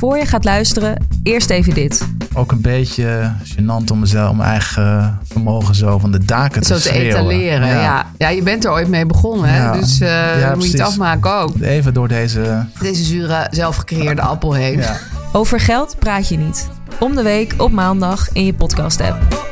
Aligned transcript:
Voor 0.00 0.18
je 0.18 0.26
gaat 0.26 0.44
luisteren, 0.44 1.06
eerst 1.22 1.50
even 1.50 1.74
dit. 1.74 2.06
Ook 2.34 2.52
een 2.52 2.60
beetje 2.60 3.32
gênant 3.44 3.90
om 3.92 3.98
mezelf, 3.98 4.36
mijn 4.36 4.48
eigen 4.48 5.18
vermogen 5.24 5.74
zo 5.74 5.98
van 5.98 6.12
de 6.12 6.24
daken 6.24 6.62
te 6.62 6.80
Zo 6.80 6.90
te 6.90 6.98
etaleren, 6.98 7.68
ja. 7.68 8.06
ja. 8.18 8.28
je 8.28 8.42
bent 8.42 8.64
er 8.64 8.70
ooit 8.70 8.88
mee 8.88 9.06
begonnen, 9.06 9.48
hè? 9.50 9.56
Ja. 9.56 9.72
dus 9.72 10.00
eh 10.00 10.40
Ja, 10.40 10.54
moet 10.54 10.64
je 10.64 10.70
het 10.70 10.80
afmaken 10.80 11.34
ook. 11.34 11.60
Even 11.60 11.94
door 11.94 12.08
deze... 12.08 12.66
Deze 12.80 13.04
zure, 13.04 13.46
zelfgecreëerde 13.50 14.22
appel 14.22 14.52
heen. 14.52 14.82
Over 15.32 15.60
geld 15.60 15.96
praat 15.98 16.28
je 16.28 16.36
niet. 16.36 16.68
Om 16.98 17.14
de 17.14 17.22
week 17.22 17.54
op 17.56 17.70
maandag 17.70 18.32
in 18.32 18.44
je 18.44 18.54
podcast-app. 18.54 19.48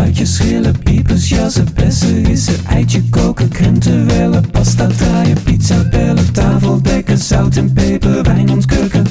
Spuitjes, 0.00 0.34
schillen, 0.34 0.78
piepers, 0.78 1.28
jassen, 1.28 1.66
bessen, 1.74 2.24
rissen, 2.24 2.66
eitje 2.66 3.02
koken, 3.10 3.48
krenten 3.48 4.06
wellen, 4.06 4.50
pasta 4.50 4.86
draaien, 4.86 5.42
pizza 5.42 5.88
bellen, 5.88 6.32
tafel 6.32 6.82
dekken, 6.82 7.18
zout 7.18 7.56
en 7.56 7.72
peper, 7.72 8.22
wijn 8.22 8.50
ontkurken. 8.50 9.06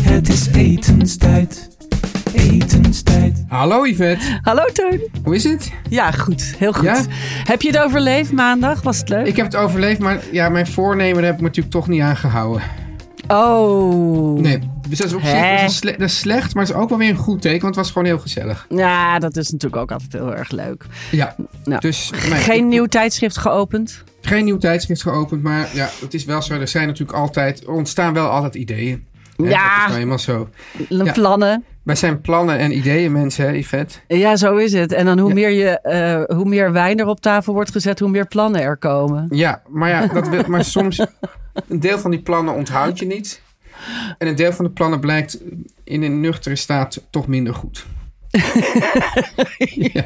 Het 0.00 0.28
is 0.28 0.46
etenstijd, 0.46 1.68
etenstijd. 2.32 3.44
Hallo 3.48 3.86
Yvette, 3.86 4.38
Hallo 4.42 4.64
Teun. 4.72 5.00
hoe 5.22 5.34
is 5.34 5.44
het? 5.44 5.72
Ja, 5.88 6.10
goed. 6.10 6.54
Heel 6.58 6.72
goed. 6.72 6.84
Ja? 6.84 7.00
Heb 7.44 7.62
je 7.62 7.68
het 7.68 7.78
overleefd 7.78 8.32
maandag? 8.32 8.82
Was 8.82 8.98
het 8.98 9.08
leuk? 9.08 9.26
Ik 9.26 9.36
heb 9.36 9.46
het 9.46 9.56
overleefd, 9.56 10.00
maar 10.00 10.18
ja, 10.32 10.48
mijn 10.48 10.66
voornemen 10.66 11.24
heb 11.24 11.34
ik 11.34 11.40
me 11.40 11.46
natuurlijk 11.46 11.74
toch 11.74 11.88
niet 11.88 12.00
aangehouden. 12.00 12.62
Oh. 13.28 14.38
Nee, 14.40 14.58
dus 14.88 14.98
dat 14.98 15.06
is 15.06 15.12
op 15.12 15.20
zich 15.22 15.32
Hè? 15.32 15.56
dat 15.60 15.70
is 15.70 15.76
sle- 15.76 15.90
dat 15.90 16.00
is 16.08 16.18
slecht, 16.18 16.54
maar 16.54 16.64
het 16.64 16.72
is 16.74 16.80
ook 16.80 16.88
wel 16.88 16.98
weer 16.98 17.08
een 17.10 17.16
goed 17.16 17.42
teken, 17.42 17.60
want 17.62 17.74
het 17.74 17.84
was 17.84 17.92
gewoon 17.94 18.08
heel 18.08 18.18
gezellig. 18.18 18.66
Ja, 18.68 19.18
dat 19.18 19.36
is 19.36 19.50
natuurlijk 19.50 19.82
ook 19.82 19.90
altijd 19.92 20.12
heel 20.12 20.34
erg 20.34 20.50
leuk. 20.50 20.86
Ja, 21.10 21.36
Nou, 21.64 21.80
dus 21.80 22.10
nee, 22.10 22.20
Geen 22.40 22.56
ik- 22.58 22.64
nieuw 22.64 22.86
tijdschrift 22.86 23.36
geopend? 23.38 24.04
geen 24.20 24.44
nieuw 24.44 24.58
tijdschrift 24.58 25.02
geopend, 25.02 25.42
maar 25.42 25.68
ja, 25.72 25.88
het 26.00 26.14
is 26.14 26.24
wel 26.24 26.42
zo, 26.42 26.54
er 26.54 26.68
zijn 26.68 26.86
natuurlijk 26.86 27.18
altijd, 27.18 27.62
er 27.62 27.70
ontstaan 27.70 28.12
wel 28.14 28.28
altijd 28.28 28.54
ideeën. 28.54 29.06
Hè, 29.36 29.44
Ja. 29.48 29.50
Dat 29.74 29.82
is 29.84 29.88
nou 29.88 30.00
eenmaal 30.00 30.18
zo. 30.18 30.48
Ja. 30.88 31.12
Plannen? 31.12 31.64
Wij 31.84 31.94
zijn 31.94 32.20
plannen 32.20 32.58
en 32.58 32.76
ideeën 32.76 33.12
mensen, 33.12 33.44
hè, 33.44 33.50
Yvette? 33.52 33.98
Ja, 34.08 34.36
zo 34.36 34.56
is 34.56 34.72
het. 34.72 34.92
En 34.92 35.04
dan 35.04 35.18
hoe, 35.18 35.28
Ja. 35.28 35.34
meer, 35.34 35.50
je, 35.50 35.80
eh, 35.80 36.36
hoe 36.36 36.44
meer 36.48 36.72
wijn 36.72 36.98
er 36.98 37.06
op 37.06 37.20
tafel 37.20 37.52
wordt 37.52 37.70
gezet, 37.70 37.98
hoe 37.98 38.08
meer 38.08 38.26
plannen 38.26 38.60
er 38.62 38.76
komen. 38.76 39.26
Ja, 39.30 39.62
maar 39.68 39.88
ja, 39.88 40.06
dat 40.06 40.28
wil, 40.28 40.42
maar 40.46 40.64
soms, 40.64 40.98
een 41.68 41.80
deel 41.80 41.98
van 41.98 42.10
die 42.10 42.22
plannen 42.22 42.54
onthoud 42.54 42.98
je 42.98 43.06
niet. 43.06 43.42
En 44.18 44.28
een 44.28 44.34
deel 44.34 44.52
van 44.52 44.64
de 44.64 44.70
plannen 44.70 45.00
blijkt 45.00 45.38
in 45.84 46.02
een 46.02 46.20
nuchtere 46.20 46.56
staat 46.56 47.06
toch 47.10 47.26
minder 47.26 47.54
goed. 47.54 47.86
Ja, 49.58 50.02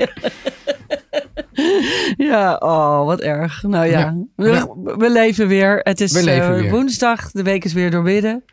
oh, 2.58 3.04
wat 3.04 3.20
erg. 3.20 3.62
Nou 3.62 3.86
ja, 3.86 3.98
Ja. 3.98 4.16
We, 4.36 4.48
Ja. 4.48 4.66
we 4.96 5.10
leven 5.10 5.48
weer. 5.48 5.80
Het 5.82 6.00
is 6.00 6.12
We 6.12 6.30
eh, 6.30 6.48
weer. 6.48 6.70
woensdag, 6.70 7.30
de 7.30 7.42
week 7.42 7.64
is 7.64 7.72
weer 7.72 7.90
doormidden. 7.90 8.44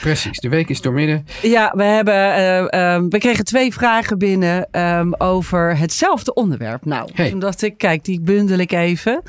Precies, 0.00 0.38
de 0.38 0.48
week 0.48 0.68
is 0.68 0.80
doormidden. 0.80 1.26
Ja, 1.42 1.72
we, 1.76 1.82
hebben, 1.82 2.14
eh, 2.14 2.72
ehm, 2.94 3.08
we 3.08 3.18
kregen 3.18 3.44
twee 3.44 3.72
vragen 3.72 4.18
binnen 4.18 4.66
ehm, 4.70 5.12
over 5.18 5.78
hetzelfde 5.78 6.34
onderwerp. 6.34 6.84
Nou, 6.84 7.08
Hey. 7.14 7.30
toen 7.30 7.38
dacht 7.38 7.62
ik, 7.62 7.78
kijk, 7.78 8.04
die 8.04 8.20
bundel 8.20 8.58
ik 8.58 8.72
even. 8.72 9.22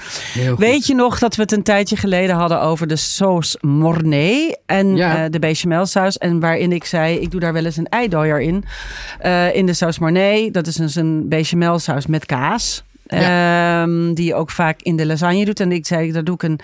Weet 0.57 0.87
je 0.87 0.95
nog 0.95 1.19
dat 1.19 1.35
we 1.35 1.41
het 1.41 1.51
een 1.51 1.63
tijdje 1.63 1.95
geleden 1.97 2.35
hadden 2.35 2.61
over 2.61 2.87
de 2.87 2.95
sauce 2.95 3.57
mornay 3.61 4.57
en 4.65 4.95
Ja. 4.95 5.23
eh, 5.23 5.31
de 5.31 5.39
bechamelsaus? 5.39 6.17
En 6.17 6.39
waarin 6.39 6.71
ik 6.71 6.85
zei, 6.85 7.17
ik 7.19 7.31
doe 7.31 7.39
daar 7.39 7.53
wel 7.53 7.65
eens 7.65 7.77
een 7.77 7.87
eidooier 7.89 8.41
in. 8.41 8.63
In 9.53 9.65
de 9.65 9.73
sauce 9.73 9.99
mornay, 10.01 10.51
dat 10.51 10.67
is 10.67 10.75
dus 10.75 10.95
een 10.95 11.29
bechamelsaus 11.29 12.05
met 12.07 12.25
kaas. 12.25 12.83
Ehm, 13.25 14.13
die 14.13 14.25
je 14.25 14.35
ook 14.35 14.51
vaak 14.51 14.81
in 14.81 14.95
de 14.95 15.05
lasagne 15.05 15.45
doet. 15.45 15.59
En 15.59 15.71
ik 15.71 15.85
zei, 15.85 16.11
daar 16.11 16.23
doe 16.23 16.35
ik 16.35 16.43
een, 16.43 16.59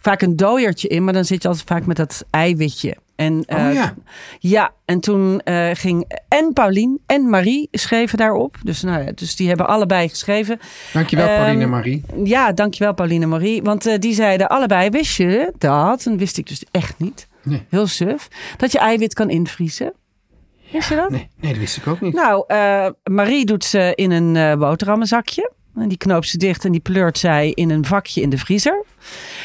vaak 0.00 0.22
een 0.22 0.36
dooiertje 0.36 0.88
in. 0.88 1.04
Maar 1.04 1.12
dan 1.12 1.24
zit 1.24 1.42
je 1.42 1.48
altijd 1.48 1.68
vaak 1.68 1.86
met 1.86 1.96
dat 1.96 2.24
eiwitje. 2.30 2.96
En, 3.16 3.44
Oh 3.46 3.58
eh, 3.58 3.74
ja. 3.74 3.94
ja, 4.38 4.72
en 4.84 5.00
toen 5.00 5.40
eh, 5.40 5.70
ging 5.72 6.18
en 6.28 6.52
Paulien 6.52 7.00
en 7.06 7.28
Marie 7.30 7.68
schreven 7.72 8.18
daarop. 8.18 8.56
Dus, 8.62 8.82
nou 8.82 9.04
ja, 9.04 9.12
dus 9.14 9.36
die 9.36 9.48
hebben 9.48 9.66
allebei 9.68 10.08
geschreven. 10.08 10.58
Dankjewel, 10.92 11.26
Ehm, 11.26 11.36
Pauline 11.36 11.62
en 11.62 11.70
Marie. 11.70 12.04
Ja, 12.24 12.52
dankjewel 12.52 12.94
Pauline 12.94 13.22
en 13.22 13.28
Marie. 13.28 13.62
Want 13.62 13.86
eh, 13.86 13.98
die 13.98 14.14
zeiden 14.14 14.48
allebei, 14.48 14.90
wist 14.90 15.16
je 15.16 15.52
dat? 15.58 16.06
En 16.06 16.16
wist 16.16 16.38
ik 16.38 16.46
dus 16.48 16.64
echt 16.70 16.94
niet. 16.98 17.26
Nee. 17.42 17.66
Heel 17.68 17.86
suf. 17.86 18.28
Dat 18.56 18.72
je 18.72 18.78
eiwit 18.78 19.14
kan 19.14 19.30
invriezen. 19.30 19.92
Wist 20.72 20.88
je 20.88 20.94
dat? 20.94 21.10
Nee, 21.10 21.28
nee, 21.40 21.50
dat 21.50 21.60
wist 21.60 21.76
ik 21.76 21.86
ook 21.86 22.00
niet. 22.00 22.14
Nou, 22.14 22.44
Marie 23.04 23.44
doet 23.46 23.64
ze 23.64 23.92
in 23.94 24.10
een 24.10 24.58
boterhammenzakje. 24.58 25.50
En 25.76 25.88
die 25.88 25.98
knoopt 25.98 26.28
ze 26.28 26.36
dicht 26.38 26.64
en 26.64 26.72
die 26.72 26.80
pleurt 26.80 27.18
zij 27.18 27.50
in 27.50 27.70
een 27.70 27.84
vakje 27.84 28.20
in 28.20 28.30
de 28.30 28.38
vriezer. 28.38 28.84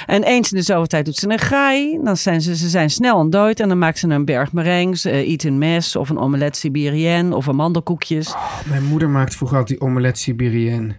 En 0.05 0.23
eens 0.23 0.51
in 0.51 0.57
de 0.57 0.63
zoveel 0.63 0.87
tijd 0.87 1.05
doet 1.05 1.15
ze 1.15 1.29
een 1.29 1.39
graai. 1.39 1.99
Dan 2.03 2.17
zijn 2.17 2.41
ze, 2.41 2.55
ze 2.55 2.69
zijn 2.69 2.89
snel 2.89 3.17
ontdooid. 3.17 3.59
En 3.59 3.67
dan 3.67 3.77
maakt 3.77 3.97
ze 3.97 4.07
een 4.07 4.25
berg 4.25 4.53
merengs, 4.53 5.05
eh 5.05 5.29
iets 5.29 5.45
in 5.45 5.57
mes 5.57 5.95
of 5.95 6.09
een 6.09 6.17
omelet 6.17 6.57
siberienne 6.57 7.35
of 7.35 7.49
amandelkoekjes. 7.49 8.27
Oh, 8.27 8.59
mijn 8.69 8.83
moeder 8.83 9.09
maakt 9.09 9.35
vroeger 9.35 9.57
altijd 9.57 9.79
die 9.79 9.87
omelet 9.87 10.17
Siberienne. 10.17 10.95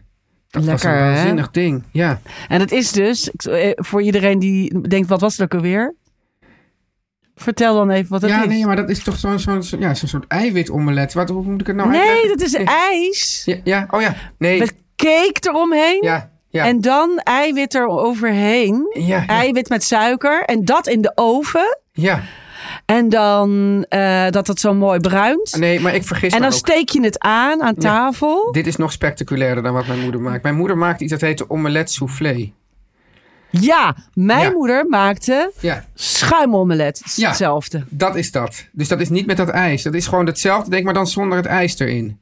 Dat 0.50 0.64
was 0.64 0.82
een 0.82 0.90
waanzinnig 0.90 1.50
ding. 1.50 1.82
Ja. 1.90 2.20
En 2.48 2.60
het 2.60 2.72
is 2.72 2.92
dus, 2.92 3.30
eh, 3.30 3.70
voor 3.74 4.02
iedereen 4.02 4.38
die 4.38 4.88
denkt, 4.88 5.08
wat 5.08 5.20
was 5.20 5.36
het 5.36 5.42
ook 5.42 5.54
alweer? 5.54 5.94
Vertel 7.34 7.74
dan 7.74 7.90
even 7.90 8.10
wat 8.10 8.22
het 8.22 8.30
ja, 8.30 8.42
is. 8.42 8.48
nee, 8.48 8.66
maar 8.66 8.76
dat 8.76 8.90
is 8.90 9.02
toch 9.02 9.16
zo'n 9.16 9.38
zo'n 9.38 9.62
zo, 9.62 9.76
ja, 9.78 9.94
zo'n 9.94 10.08
soort 10.08 10.26
eiwit-omelet. 10.26 11.12
Wat, 11.12 11.28
hoe 11.28 11.42
moet 11.42 11.60
ik 11.60 11.66
het 11.66 11.76
nou 11.76 11.90
nee, 11.90 12.28
dat 12.28 12.40
is 12.40 12.54
ijs 12.54 13.42
Ja, 13.44 13.56
ja, 13.64 13.86
oh 13.90 14.00
ja. 14.00 14.14
Nee. 14.38 14.58
met 14.58 14.74
cake 15.04 15.48
eromheen. 15.48 15.98
Ja, 16.02 16.30
ja. 16.50 16.64
En 16.66 16.80
dan 16.80 17.18
eiwit 17.24 17.74
er 17.74 17.86
overheen. 17.86 18.90
ja, 18.92 19.02
ja, 19.06 19.26
Eiwit 19.26 19.68
met 19.68 19.84
suiker. 19.84 20.42
En 20.44 20.64
dat 20.64 20.86
in 20.86 21.00
de 21.02 21.12
oven. 21.14 21.78
ja. 21.92 22.22
En 22.86 23.08
dan 23.08 23.84
eh, 23.88 24.26
dat 24.30 24.46
het 24.46 24.60
zo 24.60 24.74
mooi 24.74 25.00
bruint. 25.00 25.56
Nee, 25.58 25.80
maar 25.80 25.94
ik 25.94 26.04
vergis 26.04 26.32
en 26.32 26.38
dan 26.40 26.50
ook. 26.50 26.56
steek 26.56 26.88
je 26.88 27.02
het 27.02 27.18
aan 27.18 27.62
aan 27.62 27.74
tafel. 27.74 28.52
Dit 28.52 28.66
is 28.66 28.76
nog 28.76 28.92
spectaculairder 28.92 29.62
dan 29.62 29.72
wat 29.72 29.86
mijn 29.86 30.00
moeder 30.00 30.20
maakt. 30.20 30.42
Mijn 30.42 30.54
moeder 30.54 30.78
maakt 30.78 31.00
iets 31.00 31.10
dat 31.12 31.20
heet 31.20 31.38
de 31.38 31.50
omelet 31.50 31.90
soufflé. 31.90 32.52
Ja, 33.50 33.96
mijn 34.14 34.40
Ja. 34.40 34.50
moeder 34.50 34.86
maakte 34.88 35.52
Ja, 35.60 35.84
schuimomelet. 35.94 37.02
Ja. 37.16 37.28
Hetzelfde. 37.28 37.84
dat 37.88 38.16
is 38.16 38.30
dat. 38.32 38.66
Dus 38.72 38.88
dat 38.88 39.00
is 39.00 39.08
niet 39.08 39.26
met 39.26 39.36
dat 39.36 39.48
ijs. 39.48 39.82
Dat 39.82 39.94
is 39.94 40.06
gewoon 40.06 40.26
hetzelfde, 40.26 40.70
denk 40.70 40.84
maar 40.84 40.94
dan 40.94 41.06
zonder 41.06 41.36
het 41.38 41.46
ijs 41.46 41.78
erin. 41.78 42.20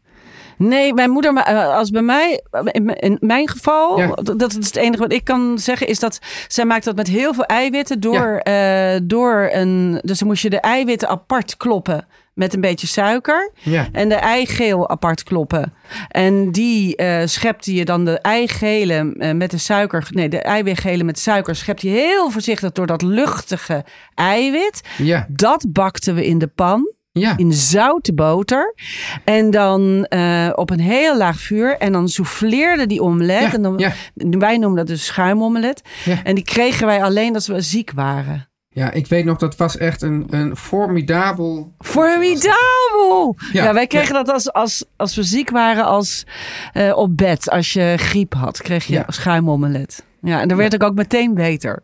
Nee, 0.68 0.94
mijn 0.94 1.10
moeder, 1.10 1.34
eh, 1.36 1.74
als 1.76 1.90
bij 1.90 2.02
mij, 2.02 2.40
in 2.64 2.84
m- 2.84 2.90
in 2.90 3.16
mijn 3.20 3.48
geval, 3.48 3.98
Ja. 3.98 4.14
dat 4.36 4.50
is 4.58 4.66
het 4.66 4.76
enige 4.76 5.02
wat 5.02 5.12
ik 5.12 5.24
kan 5.24 5.58
zeggen, 5.58 5.86
is 5.86 5.98
dat 5.98 6.18
zij 6.48 6.64
maakt 6.64 6.84
dat 6.84 6.96
met 6.96 7.08
heel 7.08 7.34
veel 7.34 7.44
eiwitten 7.44 8.00
door, 8.00 8.36
eh, 8.42 8.96
door 9.02 9.48
een, 9.52 10.00
dus 10.02 10.18
dan 10.18 10.28
moest 10.28 10.42
je 10.42 10.50
de 10.50 10.60
eiwitten 10.60 11.08
apart 11.08 11.56
kloppen 11.56 12.06
met 12.34 12.54
een 12.54 12.60
beetje 12.60 12.86
suiker 12.86 13.52
Ja. 13.54 13.88
en 13.92 14.08
de 14.08 14.14
eigeel 14.14 14.88
apart 14.90 15.22
kloppen. 15.22 15.72
En 16.08 16.50
die 16.52 16.96
eh 16.96 17.26
schepte 17.26 17.74
je 17.74 17.84
dan 17.84 18.04
de 18.04 18.18
eigele 18.18 19.14
eh, 19.18 19.32
met 19.32 19.50
de 19.50 19.58
suiker, 19.58 20.06
nee, 20.10 20.28
de 20.28 20.38
eiwitgele 20.42 21.04
met 21.04 21.18
suiker 21.18 21.54
schepte 21.56 21.88
je 21.88 21.94
heel 21.94 22.30
voorzichtig 22.30 22.72
door 22.72 22.86
dat 22.86 23.02
luchtige 23.02 23.84
eiwit. 24.14 24.80
Ja. 24.98 25.26
Dat 25.28 25.66
bakten 25.68 26.14
we 26.14 26.26
in 26.26 26.38
de 26.38 26.46
pan. 26.46 26.92
Ja. 27.12 27.36
in 27.36 27.52
zoute 27.52 28.12
boter. 28.14 28.74
En 29.24 29.50
dan 29.50 30.04
eh, 30.04 30.50
op 30.54 30.70
een 30.70 30.80
heel 30.80 31.16
laag 31.16 31.38
vuur. 31.40 31.76
En 31.76 31.92
dan 31.92 32.08
souffleerde 32.08 32.86
die 32.86 33.02
omelet. 33.02 33.40
Ja, 33.40 33.52
en 33.52 33.62
dan, 33.62 33.78
ja. 33.78 33.92
Wij 34.14 34.56
noemen 34.58 34.78
dat 34.78 34.86
dus 34.86 35.04
schuimomelet. 35.06 35.82
En 36.24 36.34
die 36.34 36.44
kregen 36.44 36.86
wij 36.86 37.02
alleen 37.02 37.34
als 37.34 37.46
we 37.46 37.60
ziek 37.60 37.90
waren. 37.94 38.48
Ja, 38.72 38.90
ik 38.92 39.06
weet 39.06 39.24
nog, 39.24 39.38
dat 39.38 39.56
was 39.56 39.76
echt 39.76 40.02
een, 40.02 40.26
een 40.30 40.56
formidabel... 40.56 41.72
Formidabel! 41.78 43.36
Ja, 43.52 43.64
Ja, 43.64 43.72
wij 43.74 43.86
kregen 43.86 44.14
dat 44.14 44.28
als, 44.28 44.52
als, 44.52 44.84
als 44.96 45.16
we 45.16 45.22
ziek 45.22 45.50
waren 45.50 45.84
als 45.84 46.24
eh, 46.72 46.96
op 46.96 47.16
bed. 47.16 47.50
Als 47.50 47.72
je 47.72 47.94
griep 47.96 48.34
had, 48.34 48.62
kreeg 48.62 48.84
je 48.86 48.92
Ja. 48.92 49.04
schuimomelet. 49.08 50.04
Ja, 50.22 50.40
en 50.40 50.48
dan 50.48 50.56
werd 50.56 50.74
ik 50.74 50.82
ook 50.82 50.94
meteen 50.94 51.34
beter. 51.34 51.82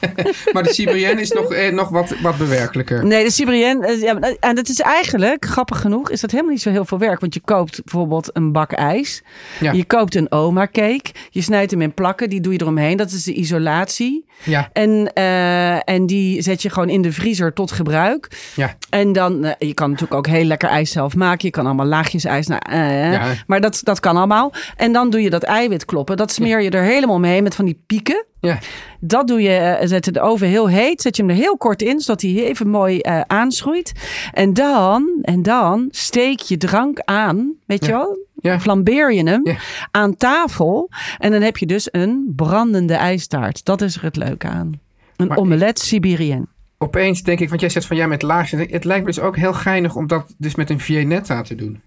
Maar 0.52 0.62
de 0.62 0.72
Siberienne 0.72 1.20
is 1.20 1.30
nog, 1.32 1.52
eh, 1.52 1.72
nog 1.72 1.88
wat, 1.88 2.14
wat 2.22 2.36
bewerkelijker. 2.38 3.06
Nee, 3.06 3.24
de 3.24 3.30
Siberienne. 3.30 3.86
eh, 3.86 4.00
Ja, 4.00 4.18
en 4.40 4.54
dat 4.54 4.68
is 4.68 4.80
eigenlijk, 4.80 5.44
grappig 5.44 5.80
genoeg, 5.80 6.10
is 6.10 6.20
dat 6.20 6.30
helemaal 6.30 6.52
niet 6.52 6.62
zo 6.62 6.70
heel 6.70 6.84
veel 6.84 6.98
werk. 6.98 7.20
Want 7.20 7.34
je 7.34 7.40
koopt 7.44 7.80
bijvoorbeeld 7.84 8.30
een 8.32 8.52
bak 8.52 8.72
ijs. 8.72 9.22
Ja. 9.60 9.72
Je 9.72 9.84
koopt 9.84 10.14
een 10.14 10.32
oma 10.32 10.66
cake. 10.66 11.04
Je 11.30 11.42
snijdt 11.42 11.70
hem 11.70 11.80
in 11.82 11.94
plakken. 11.94 12.28
Die 12.30 12.40
doe 12.40 12.52
je 12.52 12.60
eromheen. 12.60 12.96
Dat 12.96 13.10
is 13.10 13.24
de 13.24 13.32
isolatie. 13.34 14.26
Ja, 14.44 14.70
En, 14.72 15.10
eh, 15.14 15.88
en 15.88 16.06
die 16.06 16.42
zet 16.42 16.62
je 16.62 16.70
gewoon 16.70 16.88
in 16.88 17.02
de 17.02 17.12
vriezer 17.12 17.52
tot 17.52 17.72
gebruik. 17.72 18.28
ja. 18.54 18.76
En 18.90 19.12
dan, 19.12 19.44
eh, 19.44 19.68
je 19.68 19.74
kan 19.74 19.90
natuurlijk 19.90 20.14
ook 20.18 20.26
heel 20.26 20.44
lekker 20.44 20.68
ijs 20.68 20.90
zelf 20.92 21.14
maken. 21.16 21.46
Je 21.46 21.50
kan 21.50 21.66
allemaal 21.66 21.86
laagjes 21.86 22.24
ijs. 22.24 22.46
Nou, 22.46 22.60
eh, 22.70 23.12
Ja. 23.12 23.26
Maar 23.46 23.60
dat, 23.60 23.80
dat 23.82 24.00
kan 24.00 24.16
allemaal. 24.16 24.52
En 24.76 24.92
dan 24.92 25.10
doe 25.10 25.22
je 25.22 25.30
dat 25.30 25.42
eiwit 25.42 25.84
kloppen. 25.84 26.16
Dat 26.16 26.32
smeer 26.32 26.62
je 26.62 26.70
er 26.70 26.82
helemaal 26.82 27.14
omheen 27.16 27.42
met 27.42 27.54
van 27.54 27.64
die 27.64 27.82
pieken. 27.86 28.24
Ja. 28.40 28.58
Dat 29.00 29.26
doe 29.26 29.42
je, 29.42 29.50
eh, 29.50 29.88
zet 29.88 30.04
je 30.04 30.10
de 30.10 30.20
oven 30.20 30.46
heel 30.48 30.68
heet. 30.68 31.02
Zet 31.02 31.16
je 31.16 31.22
hem 31.22 31.30
er 31.30 31.36
heel 31.36 31.56
kort 31.56 31.82
in, 31.82 32.00
zodat 32.00 32.22
hij 32.22 32.30
even 32.44 32.68
mooi 32.68 32.98
eh, 33.00 33.20
aanschroeit. 33.20 33.92
En 34.32 34.54
dan, 34.54 35.18
en 35.22 35.42
dan 35.42 35.88
steek 35.90 36.40
je 36.40 36.56
drank 36.56 37.00
aan. 37.04 37.52
Weet 37.66 37.84
je 37.84 37.90
wel? 37.92 38.26
Ja. 38.40 38.60
Flambeer 38.60 39.12
je 39.12 39.22
hem 39.28 39.40
Ja. 39.44 39.56
aan 39.90 40.16
tafel. 40.16 40.90
En 41.18 41.30
dan 41.30 41.42
heb 41.42 41.56
je 41.56 41.66
dus 41.66 41.88
een 41.90 42.32
brandende 42.36 42.94
ijstaart. 42.94 43.64
Dat 43.64 43.80
is 43.82 43.96
er 43.96 44.02
het 44.02 44.16
leuke 44.16 44.46
aan. 44.46 44.80
Een 45.16 45.26
Maar 45.26 45.36
omelet 45.36 45.78
Sibirien. 45.78 46.48
Opeens 46.78 47.22
denk 47.22 47.40
ik, 47.40 47.48
want 47.48 47.60
jij 47.60 47.70
zegt 47.70 47.86
van 47.86 47.96
ja, 47.96 48.06
met 48.06 48.22
laagjes. 48.22 48.66
Het 48.70 48.84
lijkt 48.84 49.04
me 49.04 49.10
dus 49.10 49.20
ook 49.20 49.36
heel 49.36 49.52
geinig 49.52 49.96
om 49.96 50.06
dat 50.06 50.34
dus 50.38 50.54
met 50.54 50.70
een 50.70 50.80
Viennetta 50.80 51.42
te 51.42 51.54
doen. 51.54 51.80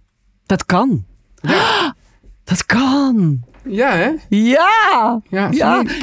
Dat 0.45 0.65
kan. 0.65 1.05
Dat 2.43 2.65
kan. 2.65 3.43
Ja, 3.63 3.91
hè? 3.91 4.11
Ja. 4.29 5.21
Ja, 5.29 5.49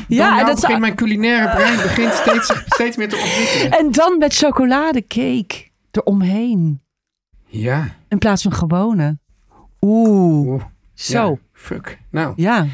Ja, 0.08 0.30
en 0.30 0.36
dat 0.36 0.44
begint 0.44 0.58
zou- 0.58 0.78
mijn 0.78 0.94
culinaire 0.94 1.54
brein 1.56 1.76
begint 1.76 2.12
steeds, 2.12 2.52
steeds 2.66 2.96
meer 2.96 3.08
te 3.08 3.16
ontwikkelen. 3.16 3.78
En 3.78 3.92
dan 3.92 4.18
met 4.18 4.36
chocoladecake 4.36 5.66
eromheen. 5.90 6.80
Ja. 7.46 7.88
In 8.08 8.18
plaats 8.18 8.42
van 8.42 8.52
gewone. 8.52 9.18
Oeh. 9.80 10.46
Oeh. 10.48 10.62
Zo. 10.94 11.30
Ja, 11.30 11.36
fuck. 11.60 11.98
Nou, 12.10 12.32
Ja. 12.36 12.66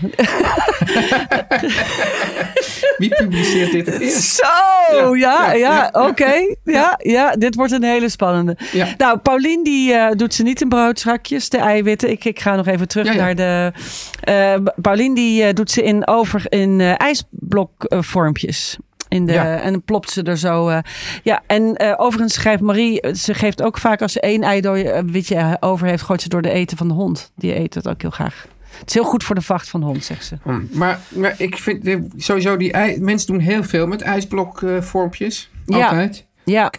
wie 2.99 3.15
publiceert 3.15 3.73
dit 3.73 3.87
het 3.87 4.01
eerst? 4.01 4.23
Zo, 4.23 5.17
ja, 5.17 5.53
ja, 5.53 5.53
ja, 5.53 5.89
oké. 5.93 6.33
Ja, 6.65 6.99
ja, 7.03 7.33
dit 7.37 7.55
wordt 7.55 7.73
een 7.73 7.83
hele 7.83 8.09
spannende. 8.09 8.57
Nou, 8.99 9.19
Paulien 9.19 9.63
die 9.65 9.93
eh, 9.93 10.17
doet 10.17 10.35
ze 10.35 10.43
niet 10.43 10.61
in 10.61 10.69
broodstrakjes, 10.69 11.49
de 11.49 11.59
eiwitten. 11.59 12.11
Ik, 12.11 12.25
ik 12.25 12.41
ga 12.41 12.57
nog 12.57 12.67
even 12.67 12.89
terug 12.89 13.15
naar 13.15 13.35
de... 13.35 13.73
eh 14.21 14.55
Paulien 14.83 15.15
die 15.15 15.43
eh, 15.43 15.55
doet 15.55 15.71
ze 15.71 15.83
in, 15.83 16.07
over, 16.07 16.43
in 16.49 16.81
ijsblokvormpjes. 16.81 18.77
In 19.09 19.27
de, 19.27 19.33
Ja. 19.33 19.61
En 19.61 19.73
dan 19.73 19.83
plopt 19.83 20.11
ze 20.11 20.23
er 20.23 20.39
zo. 20.39 20.81
ja, 21.23 21.43
en 21.47 21.97
overigens 21.99 22.35
schrijft 22.35 22.63
Marie, 22.63 23.15
ze 23.17 23.35
geeft 23.35 23.63
ook 23.63 23.79
vaak 23.79 24.03
als 24.03 24.13
ze 24.13 24.21
één 24.21 24.43
eidooi 24.43 24.85
eh, 24.85 25.03
witje 25.07 25.57
over 25.61 25.87
heeft, 25.87 26.03
gooit 26.03 26.23
ze 26.23 26.29
door 26.29 26.43
de 26.43 26.51
eten 26.51 26.77
van 26.77 26.89
de 26.89 26.95
hond. 26.95 27.33
Die 27.37 27.59
eet 27.59 27.75
het 27.75 27.89
ook 27.89 28.01
heel 28.03 28.11
graag. 28.11 28.47
Het 28.79 28.89
is 28.89 28.95
heel 28.95 29.05
goed 29.05 29.25
voor 29.25 29.35
de 29.35 29.43
vacht 29.43 29.69
van 29.69 29.81
de 29.81 29.87
hond, 29.87 30.05
zegt 30.05 30.25
ze. 30.25 30.37
Hm, 30.43 30.61
Maar, 30.71 31.01
maar 31.09 31.35
ik 31.39 31.57
vind 31.57 31.87
eh, 31.87 31.99
sowieso 32.17 32.57
die 32.57 33.01
mensen 33.01 33.27
doen 33.27 33.41
heel 33.41 33.63
veel 33.63 33.87
met 33.87 34.03
ijsblokvormpjes. 34.03 35.51
Ja. 35.67 35.85
Altijd. 35.85 36.27
Ja, 36.45 36.73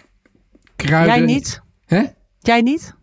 Kruiden. 0.75 1.15
jij 1.15 1.25
niet? 1.25 1.61
Hè? 1.85 2.03
Jij 2.39 2.61
niet? 2.61 2.95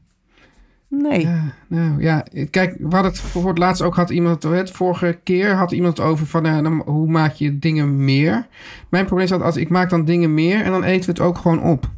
Nee. 0.89 1.21
Ja, 1.21 1.55
nou 1.67 2.03
ja, 2.03 2.25
kijk, 2.51 2.77
we 2.79 2.95
hadden 2.95 3.13
het 3.13 3.21
voor 3.21 3.49
het 3.49 3.59
laatst 3.59 3.83
ook 3.83 3.95
had 3.95 4.11
iemand 4.11 4.43
het 4.43 4.71
vorige 4.71 5.19
keer 5.23 5.55
had 5.55 5.73
iemand 5.73 6.01
over 6.01 6.27
van 6.27 6.43
dan, 6.43 6.83
hoe 6.87 7.11
maak 7.11 7.33
je 7.33 7.59
dingen 7.59 8.05
meer. 8.05 8.47
Mijn 8.89 9.05
probleem 9.05 9.25
is 9.25 9.31
dat 9.33 9.43
als 9.43 9.57
ik 9.57 9.69
maak 9.69 9.91
dan 9.91 10.05
dingen 10.05 10.35
meer 10.35 10.65
en 10.65 10.71
dan 10.71 10.85
eten 10.85 11.07
we 11.07 11.13
het 11.13 11.21
ook 11.21 11.39
gewoon 11.39 11.63
op. 11.63 11.91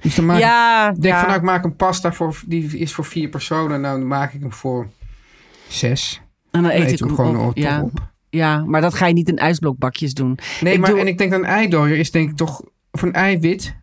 Dus 0.00 0.14
dan 0.14 0.26
maak 0.26 0.36
ik 0.36 0.42
ja, 0.42 0.92
denk 0.92 1.04
ja. 1.04 1.18
van 1.18 1.26
nou, 1.26 1.38
ik 1.38 1.44
maak 1.46 1.64
een 1.64 1.76
pasta 1.76 2.12
voor 2.12 2.40
die 2.46 2.78
is 2.78 2.94
voor 2.94 3.04
vier 3.04 3.28
personen, 3.28 3.80
nou 3.80 3.98
dan 3.98 4.06
maak 4.06 4.32
ik 4.32 4.40
hem 4.40 4.52
voor 4.52 4.88
zes. 5.68 6.20
En 6.50 6.62
dan 6.62 6.62
Dan 6.62 6.70
eet 6.70 6.78
eten 6.78 6.92
ik 6.92 6.98
hem 6.98 7.08
hem 7.08 7.16
gewoon 7.16 7.46
op. 7.48 7.56
Ja, 7.56 7.82
op. 7.82 8.10
ja, 8.30 8.64
maar 8.64 8.80
dat 8.80 8.94
ga 8.94 9.06
je 9.06 9.12
niet 9.14 9.28
in 9.28 9.38
ijsblokbakjes 9.38 10.14
doen. 10.14 10.38
Nee, 10.60 10.72
Ik 10.74 10.80
maar 10.80 10.90
doe- 10.90 10.98
en 11.00 11.06
ik 11.06 11.18
denk 11.18 11.30
dat 11.30 11.40
een 11.40 11.46
eidooier 11.46 11.98
is 11.98 12.10
denk 12.10 12.30
ik 12.30 12.36
toch 12.36 12.62
of 12.90 13.02
een 13.02 13.12
eiwit 13.12 13.76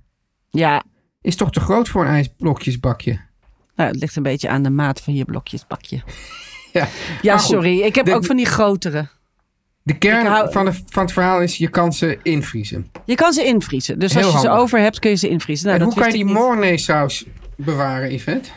Ja, 0.50 0.84
is 1.22 1.36
toch 1.36 1.52
te 1.52 1.60
groot 1.60 1.90
voor 1.90 2.02
een 2.02 2.12
ijsblokjesbakje. 2.12 3.20
nou, 3.76 3.90
het 3.92 4.00
ligt 4.00 4.16
een 4.16 4.24
beetje 4.24 4.50
aan 4.50 4.64
de 4.64 4.70
maat 4.70 5.02
van 5.02 5.14
je 5.16 5.26
blokjesbakje. 5.26 6.02
Ja, 6.74 6.88
Ja, 7.22 7.38
goed, 7.38 7.48
sorry. 7.50 7.80
Ik 7.82 7.96
heb 7.96 8.06
de- 8.06 8.14
ook 8.14 8.26
van 8.26 8.36
die 8.36 8.46
grotere. 8.46 9.08
De 9.84 9.98
kern 9.98 10.26
hou- 10.26 10.52
van, 10.52 10.66
de, 10.66 10.74
van 10.86 11.04
het 11.04 11.12
verhaal 11.14 11.42
is 11.42 11.58
je 11.58 11.68
kan 11.70 11.94
ze 11.94 12.20
invriezen. 12.24 12.92
Je 13.06 13.16
kan 13.16 13.34
ze 13.34 13.44
invriezen. 13.46 14.00
Dus 14.00 14.14
Heel 14.14 14.24
als 14.24 14.34
je 14.34 14.40
ze 14.40 14.50
over 14.50 14.80
hebt, 14.80 15.00
kun 15.00 15.10
je 15.10 15.16
ze 15.16 15.30
invriezen. 15.30 15.66
Nou, 15.68 15.80
en 15.80 15.86
dat 15.86 15.94
hoe 15.94 16.04
kan 16.04 16.12
je 16.12 16.18
die 16.18 16.28
ik 16.28 16.34
niet. 16.34 16.44
mornay 16.44 16.78
saus 16.78 17.26
bewaren, 17.58 18.14
Yvette? 18.14 18.50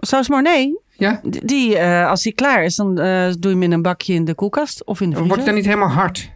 Saus 0.00 0.28
Mornay, 0.28 0.79
Ja? 1.00 1.20
die, 1.44 1.76
eh, 1.78 2.08
als 2.08 2.22
die 2.22 2.32
klaar 2.32 2.64
is, 2.64 2.76
dan 2.76 2.98
eh, 2.98 3.24
doe 3.38 3.38
je 3.40 3.48
hem 3.48 3.62
in 3.62 3.72
een 3.72 3.82
bakje 3.82 4.12
in 4.14 4.24
de 4.24 4.34
koelkast 4.34 4.84
of 4.84 5.00
in 5.00 5.10
de 5.10 5.16
Wordt 5.16 5.32
vriezer. 5.32 5.36
het 5.36 5.46
dan 5.46 5.54
niet 5.54 5.64
helemaal 5.64 6.02
hard? 6.04 6.30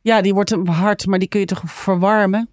Ja, 0.00 0.20
die 0.20 0.34
wordt 0.34 0.54
hard, 0.64 1.06
maar 1.06 1.18
die 1.18 1.28
kun 1.28 1.40
je 1.40 1.46
toch 1.46 1.62
verwarmen. 1.64 2.48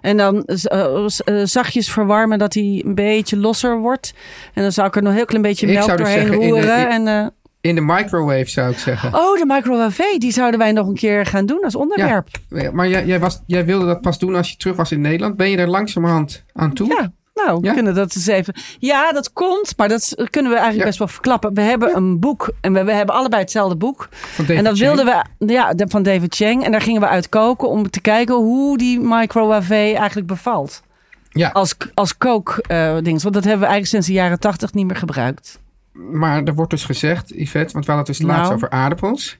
En 0.00 0.16
dan 0.16 0.44
eh, 0.44 0.96
zachtjes 1.44 1.90
verwarmen 1.90 2.38
dat 2.38 2.54
hij 2.54 2.82
een 2.86 2.94
beetje 2.94 3.36
losser 3.36 3.78
wordt. 3.78 4.14
En 4.54 4.62
dan 4.62 4.72
zou 4.72 4.88
ik 4.88 4.96
er 4.96 5.02
nog 5.02 5.10
een 5.10 5.16
heel 5.16 5.26
klein 5.26 5.42
beetje 5.42 5.66
Ik 5.66 5.72
melk 5.74 5.86
dus 5.88 5.96
doorheen 5.96 6.16
zeggen, 6.16 6.34
in 6.40 6.40
de- 6.40 6.60
roeren. 6.60 6.90
in- 6.90 7.06
en, 7.08 7.32
In 7.60 7.74
de 7.74 7.80
microwave 7.80 8.48
zou 8.48 8.70
ik 8.70 8.78
zeggen. 8.78 9.14
Oh, 9.14 9.38
de 9.38 9.44
microwave, 9.46 10.14
die 10.18 10.32
zouden 10.32 10.58
wij 10.60 10.72
nog 10.72 10.86
een 10.86 10.94
keer 10.94 11.26
gaan 11.26 11.46
doen 11.46 11.64
als 11.64 11.74
onderwerp. 11.76 12.28
Ja, 12.48 12.70
Maar 12.72 12.88
jij, 12.88 13.06
jij, 13.06 13.18
was, 13.20 13.42
jij 13.46 13.64
wilde 13.64 13.86
dat 13.86 14.00
pas 14.00 14.18
doen 14.18 14.34
als 14.34 14.50
je 14.50 14.56
terug 14.56 14.76
was 14.76 14.92
in 14.92 15.00
Nederland. 15.00 15.36
Ben 15.36 15.50
je 15.50 15.56
er 15.56 15.68
langzamerhand 15.68 16.44
aan 16.52 16.72
toe? 16.72 16.88
Ja, 16.88 17.12
nou, 17.46 17.60
we 17.60 17.66
Ja? 17.66 17.72
kunnen 17.72 17.94
dat 17.94 18.14
eens 18.14 18.26
even. 18.26 18.54
Ja, 18.78 19.12
dat 19.12 19.32
komt, 19.32 19.74
maar 19.76 19.88
dat 19.88 20.14
kunnen 20.30 20.50
we 20.52 20.58
eigenlijk 20.58 20.78
Ja. 20.78 20.84
best 20.84 20.98
wel 20.98 21.08
verklappen. 21.08 21.54
We 21.54 21.60
hebben 21.60 21.96
een 21.96 22.20
boek 22.20 22.50
en 22.60 22.72
we, 22.72 22.84
we 22.84 22.92
hebben 22.92 23.14
allebei 23.14 23.42
hetzelfde 23.42 23.76
boek. 23.76 24.08
Van 24.10 24.44
David 24.44 24.58
en 24.58 24.64
dat 24.64 24.78
Chang. 24.78 24.94
wilden 24.94 25.24
we, 25.38 25.52
ja, 25.52 25.72
van 25.76 26.02
David 26.02 26.34
Chang. 26.34 26.64
En 26.64 26.70
daar 26.72 26.80
gingen 26.80 27.00
we 27.00 27.06
uit 27.08 27.28
koken 27.28 27.68
om 27.68 27.90
te 27.90 28.00
kijken 28.00 28.34
hoe 28.34 28.78
die 28.78 29.00
microwave 29.00 29.74
eigenlijk 29.74 30.26
bevalt. 30.26 30.82
Ja, 31.30 31.48
Als, 31.48 31.74
als 31.94 32.16
kookding. 32.16 33.22
Want 33.22 33.34
dat 33.34 33.44
hebben 33.44 33.60
we 33.60 33.66
eigenlijk 33.66 33.86
sinds 33.86 34.06
de 34.06 34.12
jaren 34.12 34.40
tachtig 34.40 34.72
niet 34.74 34.86
meer 34.86 34.96
gebruikt. 34.96 35.58
maar 35.92 36.42
er 36.44 36.54
wordt 36.54 36.70
dus 36.70 36.84
gezegd, 36.84 37.28
Yvette, 37.34 37.72
want 37.72 37.86
we 37.86 37.92
hadden 37.92 38.14
het 38.14 38.18
dus 38.18 38.26
laatst 38.26 38.42
Nou. 38.42 38.54
over 38.54 38.70
aardappels. 38.70 39.38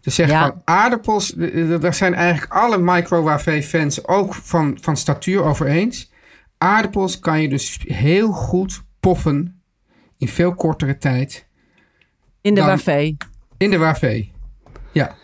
Dus 0.00 0.14
zeg 0.14 0.28
Ja. 0.30 0.40
van 0.40 0.62
aardappels, 0.64 1.34
daar 1.80 1.94
zijn 1.94 2.14
eigenlijk 2.14 2.52
alle 2.52 2.78
microwave 2.78 3.62
fans 3.62 4.06
ook 4.06 4.34
van, 4.34 4.78
van 4.80 4.96
statuur 4.96 5.42
over 5.42 5.66
eens. 5.66 6.10
Aardappels 6.58 7.18
kan 7.18 7.42
je 7.42 7.48
dus 7.48 7.78
heel 7.84 8.32
goed 8.32 8.82
poffen 9.00 9.60
in 10.18 10.28
veel 10.28 10.54
kortere 10.54 10.98
tijd 10.98 11.46
In 12.40 12.54
de 12.54 12.62
wafé. 12.62 13.16
in 13.58 13.70
de 13.70 13.78
wafé. 13.78 14.28
Ja. 14.92 15.14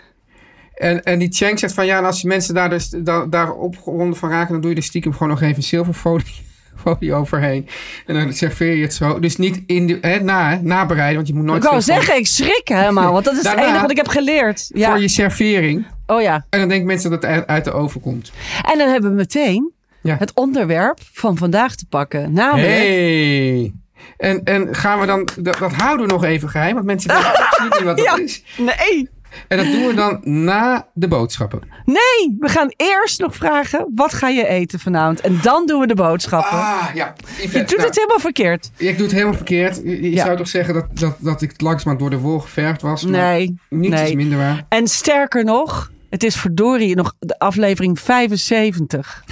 En, 0.74 1.02
en 1.02 1.18
die 1.18 1.32
Chang 1.32 1.58
zegt 1.58 1.74
van 1.74 1.86
ja, 1.86 1.98
en 1.98 2.04
als 2.04 2.22
mensen 2.22 2.54
daar, 2.54 2.70
dus, 2.70 2.88
da, 2.88 3.26
daar 3.26 3.52
opgewonden 3.52 4.16
van 4.16 4.30
raken, 4.30 4.52
dan 4.52 4.60
doe 4.60 4.70
je 4.70 4.76
er 4.76 4.82
stiekem 4.82 5.12
gewoon 5.12 5.28
nog 5.28 5.40
even 5.42 5.62
zilverfolie 5.62 6.34
folie 6.82 7.14
overheen. 7.14 7.68
En 8.06 8.14
dan 8.14 8.32
serveer 8.32 8.74
je 8.74 8.82
het 8.82 8.94
zo. 8.94 9.18
Dus 9.18 9.36
niet 9.36 9.62
in 9.66 9.86
de, 9.86 9.98
hè, 10.00 10.20
na, 10.20 10.50
hè, 10.50 10.62
nabereiden, 10.62 11.16
want 11.16 11.28
je 11.28 11.34
moet 11.34 11.44
nooit 11.44 11.62
Ik 11.64 11.68
wou 11.68 11.82
zeggen, 11.82 12.16
ik 12.16 12.26
schrik 12.26 12.62
helemaal. 12.64 13.12
Want 13.12 13.24
dat 13.24 13.36
is 13.36 13.42
het 13.42 13.58
enige 13.58 13.80
wat 13.80 13.90
ik 13.90 13.96
heb 13.96 14.08
geleerd. 14.08 14.70
Ja. 14.74 14.90
voor 14.90 15.00
je 15.00 15.08
servering. 15.08 15.86
Oh 16.06 16.22
ja. 16.22 16.46
En 16.50 16.58
dan 16.58 16.68
denken 16.68 16.86
mensen 16.86 17.10
dat 17.10 17.22
het 17.22 17.46
uit 17.46 17.64
de 17.64 17.72
oven 17.72 18.00
komt. 18.00 18.32
En 18.72 18.78
dan 18.78 18.88
hebben 18.88 19.10
we 19.10 19.16
meteen 19.16 19.71
Ja. 20.02 20.16
het 20.18 20.32
onderwerp 20.34 20.98
van 21.12 21.36
vandaag 21.36 21.74
te 21.74 21.86
pakken. 21.88 22.32
Namelijk... 22.32 22.66
Hey. 22.68 23.72
En, 24.16 24.44
en 24.44 24.74
gaan 24.74 25.00
we 25.00 25.06
dan, 25.06 25.28
dat, 25.40 25.58
dat 25.58 25.72
houden 25.72 26.06
we 26.06 26.12
nog 26.12 26.24
even 26.24 26.48
geheim, 26.48 26.74
want 26.74 26.86
mensen 26.86 27.14
weten 27.14 27.36
absoluut 27.46 27.72
niet 27.74 27.82
wat 27.82 27.96
dat 27.96 28.06
Ja. 28.06 28.18
is. 28.18 28.44
Nee, 28.58 29.08
En 29.48 29.56
dat 29.56 29.66
doen 29.66 29.86
we 29.86 29.94
dan 29.94 30.20
na 30.44 30.88
de 30.94 31.08
boodschappen. 31.08 31.60
nee. 31.84 32.36
We 32.38 32.48
gaan 32.48 32.72
eerst 32.76 33.20
nog 33.20 33.34
vragen, 33.36 33.90
wat 33.94 34.14
ga 34.14 34.28
je 34.28 34.46
eten 34.46 34.78
vanavond? 34.80 35.20
En 35.20 35.38
dan 35.42 35.66
doen 35.66 35.80
we 35.80 35.86
de 35.86 35.94
boodschappen. 35.94 36.58
Ah, 36.58 36.88
ja. 36.94 37.14
je 37.52 37.64
doet 37.64 37.84
het 37.84 37.94
helemaal 37.96 38.18
verkeerd. 38.20 38.70
Ik 38.76 38.94
doe 38.96 39.02
het 39.06 39.14
helemaal 39.14 39.34
verkeerd. 39.34 39.76
Je, 39.84 40.02
je 40.02 40.10
Ja. 40.10 40.24
zou 40.24 40.36
toch 40.36 40.48
zeggen 40.48 40.74
dat, 40.74 40.86
dat, 40.98 41.16
dat 41.18 41.42
ik 41.42 41.60
langzaam 41.60 41.98
door 41.98 42.10
de 42.10 42.18
wol 42.18 42.38
geverfd 42.38 42.82
was. 42.82 43.04
Nee, 43.04 43.54
Niets 43.68 43.94
nee. 43.96 44.08
is 44.08 44.14
minder 44.14 44.38
waar. 44.38 44.64
En 44.68 44.86
sterker 44.88 45.44
nog, 45.44 45.90
het 46.10 46.22
is 46.24 46.36
verdorie 46.36 46.94
nog 46.96 47.14
de 47.18 47.38
aflevering 47.38 48.00
75. 48.00 49.24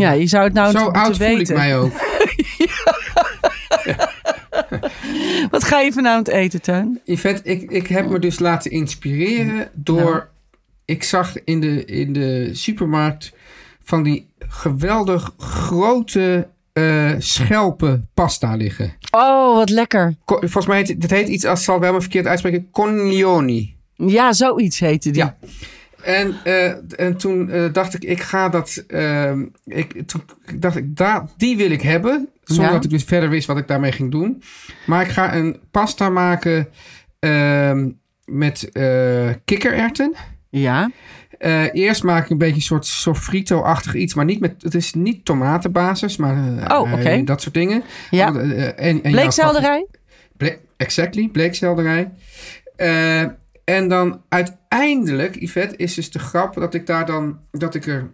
Ja, 0.00 0.12
je 0.12 0.26
zou 0.26 0.44
het 0.44 0.52
nou 0.52 0.70
Zo 0.70 0.86
oud 0.86 1.16
voel 1.16 1.38
ik 1.38 1.48
mij 1.52 1.78
ook. 1.78 1.92
Wat 5.50 5.64
ga 5.64 5.80
je 5.80 5.92
vanavond 5.92 6.28
eten, 6.28 6.62
Teun? 6.62 7.00
Yvette, 7.04 7.42
ik, 7.42 7.70
ik 7.70 7.86
heb 7.86 8.08
me 8.08 8.18
dus 8.18 8.38
laten 8.38 8.70
inspireren 8.70 9.68
door... 9.74 10.28
Ik 10.84 11.02
zag 11.02 11.44
in 11.44 11.60
de, 11.60 11.84
in 11.84 12.12
de 12.12 12.50
supermarkt 12.52 13.32
van 13.82 14.02
die 14.02 14.28
geweldig 14.38 15.34
grote 15.38 16.48
eh 16.72 17.12
schelpen 17.18 18.08
pasta 18.14 18.54
liggen. 18.54 18.96
Oh, 19.10 19.54
wat 19.54 19.70
lekker. 19.70 20.14
Volgens 20.24 20.66
mij 20.66 20.76
heet 20.76 21.00
dat 21.00 21.10
heet 21.10 21.28
iets, 21.28 21.44
als 21.44 21.64
zal 21.64 21.80
wel 21.80 21.92
me 21.92 22.00
verkeerd 22.00 22.26
uitspreken, 22.26 22.70
coglioni. 22.70 23.76
Ja, 23.94 24.32
zoiets 24.32 24.80
heette 24.80 25.10
die. 25.10 25.22
Ja. 25.22 25.36
En, 26.04 26.34
eh, 26.44 26.72
en 27.00 27.16
toen 27.16 27.50
eh, 27.50 27.72
dacht 27.72 27.94
ik, 27.94 28.04
ik 28.04 28.20
ga 28.22 28.48
dat. 28.48 28.84
ehm, 28.88 29.44
ik, 29.64 30.06
toen 30.06 30.22
dacht 30.58 30.76
ik, 30.76 30.96
daar, 30.96 31.26
die 31.36 31.56
wil 31.56 31.70
ik 31.70 31.82
hebben. 31.82 32.28
Zonder 32.44 32.66
Ja. 32.66 32.72
dat 32.72 32.84
ik 32.84 32.90
dus 32.90 33.04
verder 33.04 33.28
wist 33.30 33.46
wat 33.46 33.58
ik 33.58 33.68
daarmee 33.68 33.92
ging 33.92 34.10
doen. 34.10 34.42
Maar 34.86 35.02
ik 35.02 35.08
ga 35.10 35.34
een 35.34 35.60
pasta 35.70 36.08
maken 36.08 36.68
ehm, 37.18 37.88
met 38.24 38.68
eh 38.72 39.28
kikkererwten. 39.44 40.14
Ja. 40.50 40.90
Eh, 41.38 41.74
eerst 41.74 42.02
maak 42.02 42.24
ik 42.24 42.30
een 42.30 42.38
beetje 42.38 42.54
een 42.54 42.60
soort 42.62 42.86
sofrito-achtig 42.86 43.94
iets, 43.94 44.14
maar 44.14 44.24
niet 44.24 44.40
met. 44.40 44.62
Het 44.62 44.74
is 44.74 44.94
niet 44.94 45.24
tomatenbasis, 45.24 46.16
maar 46.16 46.56
eh, 46.58 46.78
Oh, 46.80 46.92
eh, 47.06 47.26
dat 47.26 47.42
soort 47.42 47.54
dingen. 47.54 47.82
Ja. 48.10 48.34
Eh, 48.34 48.86
en, 48.86 49.00
Bleekselderij? 49.00 49.86
Ble- 50.36 50.58
exactly, 50.76 51.28
bleekselderij. 51.28 52.10
Eh, 52.76 53.22
en 53.74 53.88
dan 53.88 54.22
uiteindelijk, 54.28 55.40
Yvette, 55.40 55.76
is 55.76 55.94
dus 55.94 56.10
de 56.10 56.18
grap 56.18 56.54
dat 56.54 56.74
ik 56.74 56.86
daar 56.86 57.06
dan, 57.06 57.38
dat 57.50 57.74
ik 57.74 57.86
er, 57.86 58.10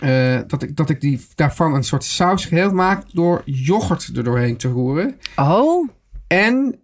eh, 0.00 0.38
dat 0.46 0.62
ik, 0.62 0.76
dat 0.76 0.90
ik 0.90 1.00
die, 1.00 1.26
daarvan 1.34 1.74
een 1.74 1.84
soort 1.84 2.04
saus 2.04 2.44
geheel 2.44 2.70
maak 2.70 3.04
door 3.12 3.42
yoghurt 3.44 4.10
er 4.16 4.24
doorheen 4.24 4.56
te 4.56 4.68
roeren. 4.68 5.18
Oh. 5.36 5.88
En 6.26 6.80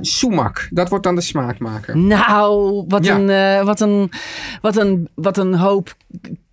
sumac, 0.00 0.68
dat 0.70 0.88
wordt 0.88 1.04
dan 1.04 1.14
de 1.14 1.20
smaakmaker. 1.20 1.96
Nou, 1.96 2.84
wat, 2.88 3.04
Ja. 3.04 3.18
een, 3.18 3.30
eh, 3.30 3.64
wat, 3.64 3.80
een, 3.80 4.10
wat, 4.60 4.76
een, 4.76 5.08
wat 5.14 5.36
een 5.36 5.54
hoop 5.54 5.96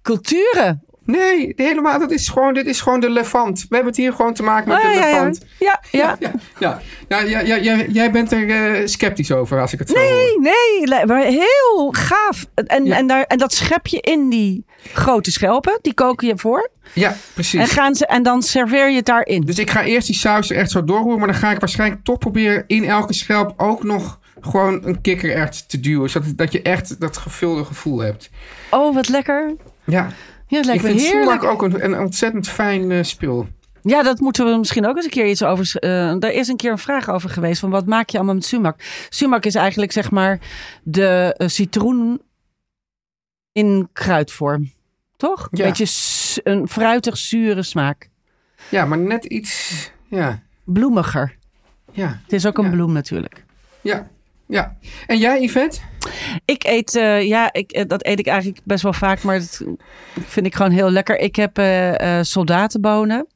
culturen. 0.01 0.83
Nee, 1.05 1.53
helemaal, 1.55 2.00
dat 2.00 2.12
is 2.12 2.29
gewoon, 2.29 2.53
dit 2.53 2.65
is 2.65 2.81
gewoon 2.81 3.00
de 3.00 3.10
levant. 3.10 3.60
We 3.60 3.65
hebben 3.75 3.88
het 3.91 3.98
hier 4.01 4.13
gewoon 4.13 4.34
te 4.34 4.43
maken 4.43 4.67
met 4.70 4.77
Ah, 4.77 4.84
de 4.84 4.89
ja, 5.00 5.08
ja. 5.08 5.13
levant. 5.13 5.46
Ja, 5.60 5.79
ja. 5.91 6.17
Ja, 6.20 6.29
ja. 6.60 6.79
ja, 7.10 7.20
ja, 7.22 7.39
ja, 7.39 7.58
jij- 7.60 7.88
jij 7.88 8.12
bent 8.12 8.31
er 8.31 8.50
eh, 8.50 8.88
sceptisch 8.88 9.31
over 9.31 9.62
als 9.62 9.74
ik 9.74 9.79
het 9.79 9.89
zo 9.89 9.96
hoor. 9.96 10.03
Nee, 10.39 10.39
nee, 10.88 11.05
maar 11.05 11.24
heel 11.24 11.89
gaaf. 11.91 12.46
En, 12.55 12.86
en, 12.91 13.08
daar, 13.08 13.24
en 13.24 13.38
dat 13.38 13.53
schep 13.53 13.88
je 13.88 14.00
in 14.01 14.29
die 14.29 14.65
grote 14.93 15.31
schelpen. 15.31 15.79
Die 15.81 15.93
koken 15.93 16.27
je 16.27 16.38
voor. 16.38 16.70
Ja, 16.93 17.15
precies. 17.34 17.60
En, 17.60 17.67
gaan 17.67 17.96
ze, 17.96 18.05
en 18.05 18.24
dan 18.24 18.41
serveer 18.43 18.89
je 18.89 18.96
het 18.96 19.05
daarin. 19.05 19.41
Dus 19.41 19.60
ik 19.60 19.70
ga 19.70 19.84
eerst 19.84 20.08
die 20.08 20.15
saus 20.15 20.50
er 20.50 20.58
echt 20.58 20.72
zo 20.72 20.84
doorroeren. 20.84 21.20
Maar 21.20 21.27
dan 21.31 21.38
ga 21.38 21.51
ik 21.51 21.60
waarschijnlijk 21.60 22.03
toch 22.03 22.17
proberen 22.17 22.63
in 22.67 22.86
elke 22.86 23.13
schelp 23.13 23.53
ook 23.58 23.84
nog 23.84 24.20
gewoon 24.41 24.86
een 24.86 25.01
kikkerert 25.01 25.70
te 25.70 25.79
duwen. 25.79 26.10
Zodat 26.10 26.38
dat 26.38 26.51
je 26.51 26.62
echt 26.62 27.00
dat 27.00 27.17
gevulde 27.17 27.65
gevoel 27.65 28.00
hebt. 28.00 28.29
Oh, 28.70 28.96
wat 28.96 29.08
lekker. 29.10 29.55
Ja, 29.84 30.08
Ja, 30.51 30.58
het 30.58 30.65
ik 30.65 30.65
lijkt 30.65 30.84
me 30.84 30.89
vind 30.89 31.01
heerlijk. 31.01 31.43
ook 31.43 31.62
een, 31.62 31.84
een 31.86 32.00
ontzettend 32.00 32.48
fijn 32.48 32.91
eh, 32.91 33.03
spul. 33.03 33.48
Ja, 33.81 34.03
dat 34.03 34.20
moeten 34.20 34.46
we 34.46 34.58
misschien 34.58 34.86
ook 34.86 34.96
eens 34.96 35.05
een 35.05 35.12
keer 35.12 35.29
iets 35.29 35.43
over. 35.43 35.75
eh 35.75 36.15
daar 36.20 36.31
is 36.31 36.48
een 36.48 36.55
keer 36.55 36.72
een 36.72 36.77
vraag 36.77 37.10
over 37.10 37.29
geweest. 37.29 37.60
Van 37.60 37.70
wat 37.70 37.86
maak 37.86 38.10
je 38.10 38.17
allemaal 38.17 38.36
met 38.36 38.46
sumac? 38.46 38.75
Sumac 39.10 39.46
is 39.46 39.55
eigenlijk 39.55 39.91
zeg 39.91 40.12
maar 40.12 40.39
de 40.84 41.34
eh, 41.38 41.48
citroen 41.48 42.22
in 43.51 43.89
kruidvorm. 43.93 44.72
Toch? 45.17 45.48
Ja. 45.51 45.65
Beetje 45.65 45.86
een 46.43 46.67
fruitig 46.67 47.17
zure 47.17 47.63
smaak. 47.63 48.10
Ja, 48.70 48.86
maar 48.86 48.98
net 48.98 49.25
iets... 49.25 49.91
Ja, 50.08 50.41
Bloemiger. 50.63 51.38
ja, 51.91 52.20
Het 52.24 52.34
is 52.34 52.46
ook 52.46 52.58
een 52.58 52.63
Ja. 52.65 52.72
bloem 52.72 52.91
natuurlijk. 52.91 53.46
ja, 53.81 54.10
ja. 54.51 54.75
En 55.08 55.17
jij, 55.17 55.41
Yvette? 55.41 55.79
Ik 56.46 56.63
eet, 56.63 56.96
eh, 56.96 57.27
ja, 57.27 57.53
ik, 57.53 57.72
eh, 57.72 57.84
dat 57.88 58.05
eet 58.05 58.20
ik 58.20 58.27
eigenlijk 58.27 58.62
best 58.63 58.84
wel 58.84 58.93
vaak, 58.93 59.24
maar 59.24 59.39
dat 59.39 59.62
vind 60.20 60.46
ik 60.46 60.55
gewoon 60.55 60.72
heel 60.72 60.89
lekker. 60.91 61.20
Ik 61.20 61.36
heb 61.36 61.58
eh, 61.58 62.20
soldatenbonen 62.22 63.27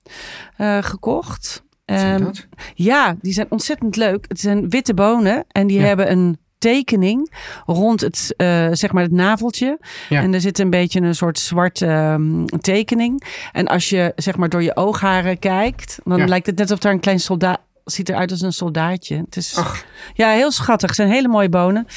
gekocht. 0.81 1.63
Ehm? 1.85 2.31
Ja, 2.73 3.15
die 3.21 3.33
zijn 3.33 3.47
ontzettend 3.49 3.95
leuk. 3.95 4.25
Het 4.27 4.39
zijn 4.39 4.69
witte 4.69 4.93
bonen 4.93 5.45
en 5.51 5.67
die 5.67 5.79
Ja. 5.79 5.85
hebben 5.85 6.11
een 6.11 6.37
tekening 6.57 7.33
rond 7.65 8.01
het, 8.01 8.33
eh, 8.37 8.67
zeg 8.71 8.91
maar 8.91 9.03
het 9.03 9.11
naveltje. 9.11 9.79
Ja. 10.09 10.21
En 10.21 10.33
er 10.33 10.41
zit 10.41 10.59
een 10.59 10.69
beetje 10.69 11.01
een 11.01 11.15
soort 11.15 11.39
zwarte 11.39 11.85
ehm, 11.85 12.45
tekening. 12.45 13.23
En 13.51 13.67
als 13.67 13.89
je 13.89 14.11
zeg 14.15 14.35
maar 14.37 14.49
door 14.49 14.63
je 14.63 14.75
oogharen 14.75 15.39
kijkt, 15.39 15.99
dan 16.03 16.17
Ja. 16.17 16.25
lijkt 16.25 16.45
het 16.45 16.57
net 16.57 16.65
alsof 16.69 16.83
daar 16.83 16.93
een 16.93 16.99
klein 16.99 17.19
soldaat 17.19 17.59
ziet 17.85 18.09
eruit 18.09 18.31
als 18.31 18.41
een 18.41 18.53
soldaatje. 18.53 19.17
Het 19.17 19.35
is 19.35 19.57
Ach. 19.57 19.85
ja 20.13 20.29
heel 20.29 20.51
schattig. 20.51 20.87
Het 20.87 20.97
zijn 20.97 21.09
hele 21.09 21.27
mooie 21.27 21.49
bonen. 21.49 21.87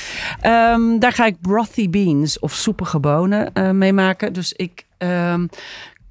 Ehm, 0.41 0.99
daar 0.99 1.13
ga 1.13 1.27
ik 1.27 1.41
brothy 1.41 1.91
beans 1.91 2.39
of 2.39 2.53
soepige 2.53 2.99
bonen 2.99 3.53
eh, 3.53 3.71
mee 3.71 3.93
maken. 3.93 4.33
Dus 4.33 4.53
ik 4.53 4.87
ehm, 4.99 5.47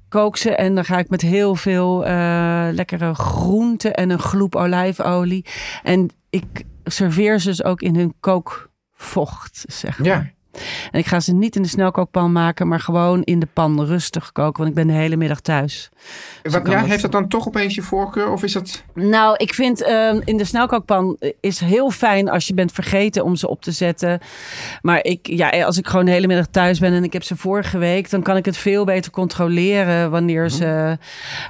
kook 0.08 0.36
ze 0.36 0.54
en 0.54 0.74
dan 0.74 0.84
ga 0.84 0.98
ik 0.98 1.08
met 1.08 1.20
heel 1.20 1.54
veel 1.54 2.06
eh, 2.06 2.68
lekkere 2.72 3.14
groenten 3.14 3.94
en 3.94 4.10
een 4.10 4.18
gloep 4.18 4.56
olijfolie. 4.56 5.44
En 5.82 6.10
ik 6.30 6.64
serveer 6.84 7.38
ze 7.38 7.48
dus 7.48 7.64
ook 7.64 7.80
in 7.80 7.96
hun 7.96 8.14
kookvocht, 8.20 9.64
zeg 9.66 9.98
maar. 9.98 10.08
Ja. 10.08 10.30
En 10.90 10.98
ik 10.98 11.06
ga 11.06 11.20
ze 11.20 11.34
niet 11.34 11.56
in 11.56 11.62
de 11.62 11.68
snelkookpan 11.68 12.32
maken, 12.32 12.68
maar 12.68 12.80
gewoon 12.80 13.22
in 13.22 13.40
de 13.40 13.48
pan 13.52 13.84
rustig 13.84 14.32
koken, 14.32 14.56
want 14.56 14.68
ik 14.68 14.74
ben 14.74 14.86
de 14.86 15.00
hele 15.00 15.16
middag 15.16 15.40
thuis. 15.40 15.88
Wat, 16.42 16.62
kan 16.62 16.72
ja, 16.72 16.80
dat. 16.80 16.88
heeft 16.88 17.02
dat 17.02 17.12
dan 17.12 17.28
toch 17.28 17.46
opeens 17.46 17.74
je 17.74 17.82
voorkeur? 17.82 18.32
Of 18.32 18.42
is 18.42 18.52
dat... 18.52 18.82
Nou, 18.94 19.36
ik 19.36 19.54
vind 19.54 19.82
ehm, 19.82 20.20
in 20.24 20.36
de 20.36 20.44
snelkookpan 20.44 21.16
is 21.40 21.60
heel 21.60 21.90
fijn 21.90 22.28
als 22.28 22.46
je 22.46 22.54
bent 22.54 22.72
vergeten 22.72 23.24
om 23.24 23.36
ze 23.36 23.48
op 23.48 23.62
te 23.62 23.72
zetten. 23.72 24.20
Maar 24.82 25.04
ik, 25.04 25.26
ja, 25.26 25.64
als 25.64 25.78
ik 25.78 25.86
gewoon 25.86 26.04
de 26.04 26.10
hele 26.10 26.26
middag 26.26 26.46
thuis 26.46 26.78
ben 26.78 26.92
en 26.92 27.04
ik 27.04 27.12
heb 27.12 27.22
ze 27.22 27.36
vorige 27.36 27.78
week, 27.78 28.10
dan 28.10 28.22
kan 28.22 28.36
ik 28.36 28.44
het 28.44 28.56
veel 28.56 28.84
beter 28.84 29.10
controleren 29.10 30.10
wanneer 30.10 30.50
ze 30.50 30.98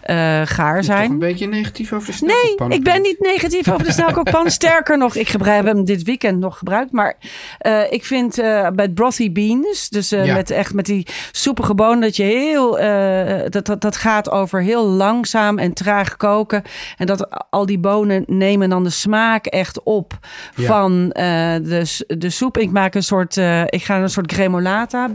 eh, 0.02 0.40
gaar 0.44 0.84
zijn. 0.84 1.10
een 1.10 1.18
beetje 1.18 1.46
negatief 1.46 1.92
over 1.92 2.06
de 2.06 2.24
Nee, 2.24 2.36
snelkookpan 2.36 2.72
ik 2.72 2.84
ben 2.84 3.02
niet 3.02 3.20
negatief 3.20 3.70
over 3.70 3.84
de 3.84 3.92
snelkookpan. 3.92 4.50
Sterker 4.58 4.98
nog, 4.98 5.14
ik 5.14 5.28
gebruik 5.28 5.46
hem 5.64 5.84
dit 5.84 6.02
weekend 6.02 6.38
nog 6.38 6.58
gebruikt. 6.58 6.92
Maar 6.92 7.16
eh, 7.58 7.92
ik 7.92 8.04
vind 8.04 8.38
eh, 8.38 8.68
bij 8.68 8.92
brothy 8.98 9.32
beans, 9.32 9.88
dus 9.88 10.12
eh, 10.12 10.24
Ja. 10.26 10.34
met 10.34 10.50
echt 10.50 10.74
met 10.74 10.86
die 10.86 11.06
soepige 11.32 11.74
bonen, 11.74 12.00
dat 12.00 12.16
je 12.16 12.22
heel, 12.22 12.78
eh, 12.78 13.42
dat, 13.48 13.66
dat, 13.66 13.80
dat 13.80 13.96
gaat 13.96 14.30
over 14.30 14.62
heel 14.62 14.84
langzaam 14.86 15.58
en 15.58 15.72
traag 15.72 16.16
koken. 16.16 16.62
En 16.96 17.06
dat 17.06 17.46
al 17.50 17.66
die 17.66 17.78
bonen 17.78 18.24
nemen 18.26 18.68
dan 18.68 18.84
de 18.84 18.90
smaak 18.90 19.46
echt 19.46 19.82
op 19.82 20.18
Ja. 20.54 20.66
van 20.66 21.12
eh, 21.12 21.24
de, 21.62 22.04
de 22.18 22.30
soep. 22.30 22.58
Ik 22.58 22.70
maak 22.70 22.94
een 22.94 23.02
soort, 23.02 23.36
ik 23.66 23.82
ga 23.84 23.98
een 23.98 24.10
soort 24.10 24.32
gremolata 24.32 25.10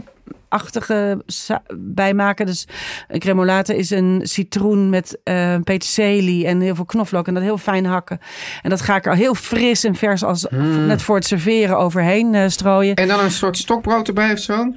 achtige 0.48 1.22
sa- 1.26 1.62
bij 1.76 2.14
maken. 2.14 2.46
Dus 2.46 2.66
een 3.08 3.20
gremolata 3.20 3.72
is 3.72 3.90
een 3.90 4.20
citroen 4.22 4.90
met 4.90 5.18
eh 5.22 5.56
peterselie 5.64 6.46
en 6.46 6.60
heel 6.60 6.74
veel 6.74 6.84
knoflook 6.84 7.26
en 7.28 7.34
dat 7.34 7.42
heel 7.42 7.58
fijn 7.58 7.84
hakken. 7.86 8.18
En 8.62 8.70
dat 8.70 8.80
ga 8.80 8.96
ik 8.96 9.06
er 9.06 9.14
heel 9.14 9.34
fris 9.34 9.84
en 9.84 9.94
vers 9.94 10.24
als 10.24 10.46
net 10.86 11.02
voor 11.02 11.16
het 11.16 11.26
serveren 11.26 11.78
overheen 11.78 12.34
eh, 12.34 12.48
strooien. 12.48 12.94
En 12.94 13.08
dan 13.08 13.20
een 13.20 13.30
soort 13.30 13.56
stokbrood 13.58 14.08
erbij 14.08 14.32
of 14.32 14.38
zo? 14.38 14.72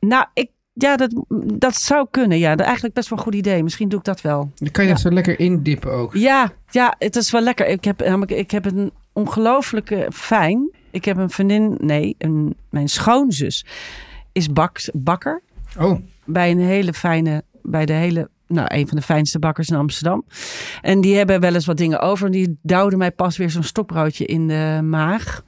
Nou, 0.00 0.24
ik, 0.34 0.50
ja, 0.72 0.96
dat, 0.96 1.24
dat 1.54 1.76
zou 1.76 2.06
kunnen. 2.10 2.38
Ja, 2.38 2.50
dat 2.50 2.60
is 2.60 2.64
eigenlijk 2.64 2.94
best 2.94 3.08
wel 3.08 3.18
een 3.18 3.24
goed 3.24 3.34
idee. 3.34 3.62
Misschien 3.62 3.88
doe 3.88 3.98
ik 3.98 4.04
dat 4.04 4.20
wel. 4.20 4.50
Dan 4.54 4.70
kan 4.70 4.84
je 4.84 4.90
dat 4.90 5.00
zo 5.00 5.10
lekker 5.10 5.40
indippen 5.40 5.92
ook. 5.92 6.14
Ja, 6.14 6.52
ja, 6.70 6.94
het 6.98 7.16
is 7.16 7.30
wel 7.30 7.40
lekker. 7.40 7.66
Ik 7.66 7.84
heb 7.84 8.00
namelijk, 8.04 8.30
ik 8.30 8.50
heb 8.50 8.64
een 8.64 8.92
ongelooflijke 9.12 10.08
fijn. 10.12 10.70
Ik 10.90 11.04
heb 11.04 11.16
een 11.16 11.30
vriendin, 11.30 11.76
nee, 11.80 12.14
een, 12.18 12.56
mijn 12.70 12.88
schoonzus 12.88 13.64
is 14.32 14.52
bak, 14.52 14.78
bakker 14.92 15.42
Oh, 15.78 16.00
bij 16.24 16.50
een 16.50 16.60
hele 16.60 16.92
fijne, 16.92 17.42
bij 17.62 17.86
de 17.86 17.92
hele, 17.92 18.28
nou, 18.46 18.66
een 18.74 18.88
van 18.88 18.96
de 18.96 19.02
fijnste 19.02 19.38
bakkers 19.38 19.68
in 19.68 19.76
Amsterdam. 19.76 20.24
En 20.82 21.00
die 21.00 21.16
hebben 21.16 21.40
wel 21.40 21.54
eens 21.54 21.66
wat 21.66 21.76
dingen 21.76 22.00
over. 22.00 22.26
En 22.26 22.32
die 22.32 22.58
duwde 22.62 22.96
mij 22.96 23.10
pas 23.10 23.36
weer 23.36 23.50
zo'n 23.50 23.62
stokbroodje 23.62 24.24
in 24.26 24.48
de 24.48 24.80
maag. 24.84 25.42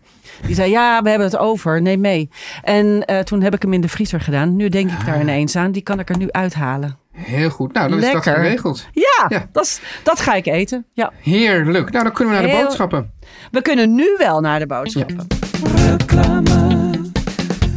Die 0.46 0.54
zei, 0.54 0.70
ja, 0.70 1.02
we 1.02 1.08
hebben 1.08 1.26
het 1.28 1.36
over, 1.36 1.82
neem 1.82 2.00
mee. 2.00 2.28
En 2.62 3.04
eh, 3.04 3.18
toen 3.18 3.42
heb 3.42 3.54
ik 3.54 3.62
hem 3.62 3.72
in 3.72 3.80
de 3.80 3.88
vriezer 3.88 4.20
gedaan. 4.20 4.56
Nu 4.56 4.68
denk 4.68 4.90
ik 4.90 5.06
daar 5.06 5.20
ineens 5.20 5.56
aan, 5.56 5.72
die 5.72 5.82
kan 5.82 5.98
ik 5.98 6.08
er 6.08 6.16
nu 6.18 6.30
uithalen. 6.30 6.98
heel 7.12 7.50
goed. 7.50 7.72
Nou, 7.72 7.88
dan 7.88 7.98
is 7.98 8.04
Lekker. 8.04 8.24
dat 8.24 8.34
geregeld. 8.42 8.86
Ja, 8.92 9.26
Ja. 9.28 9.48
Dat, 9.52 9.64
is- 9.64 9.80
dat 10.02 10.20
ga 10.20 10.34
ik 10.34 10.46
eten. 10.46 10.86
Ja. 10.92 11.12
Heerlijk. 11.22 11.90
Nou, 11.90 12.04
dan 12.04 12.12
kunnen 12.12 12.34
we 12.34 12.40
naar 12.40 12.48
de 12.50 12.54
Heel- 12.56 12.64
boodschappen. 12.64 13.10
We 13.50 13.62
kunnen 13.62 13.94
nu 13.94 14.14
wel 14.18 14.40
naar 14.40 14.58
de 14.58 14.66
boodschappen. 14.66 15.26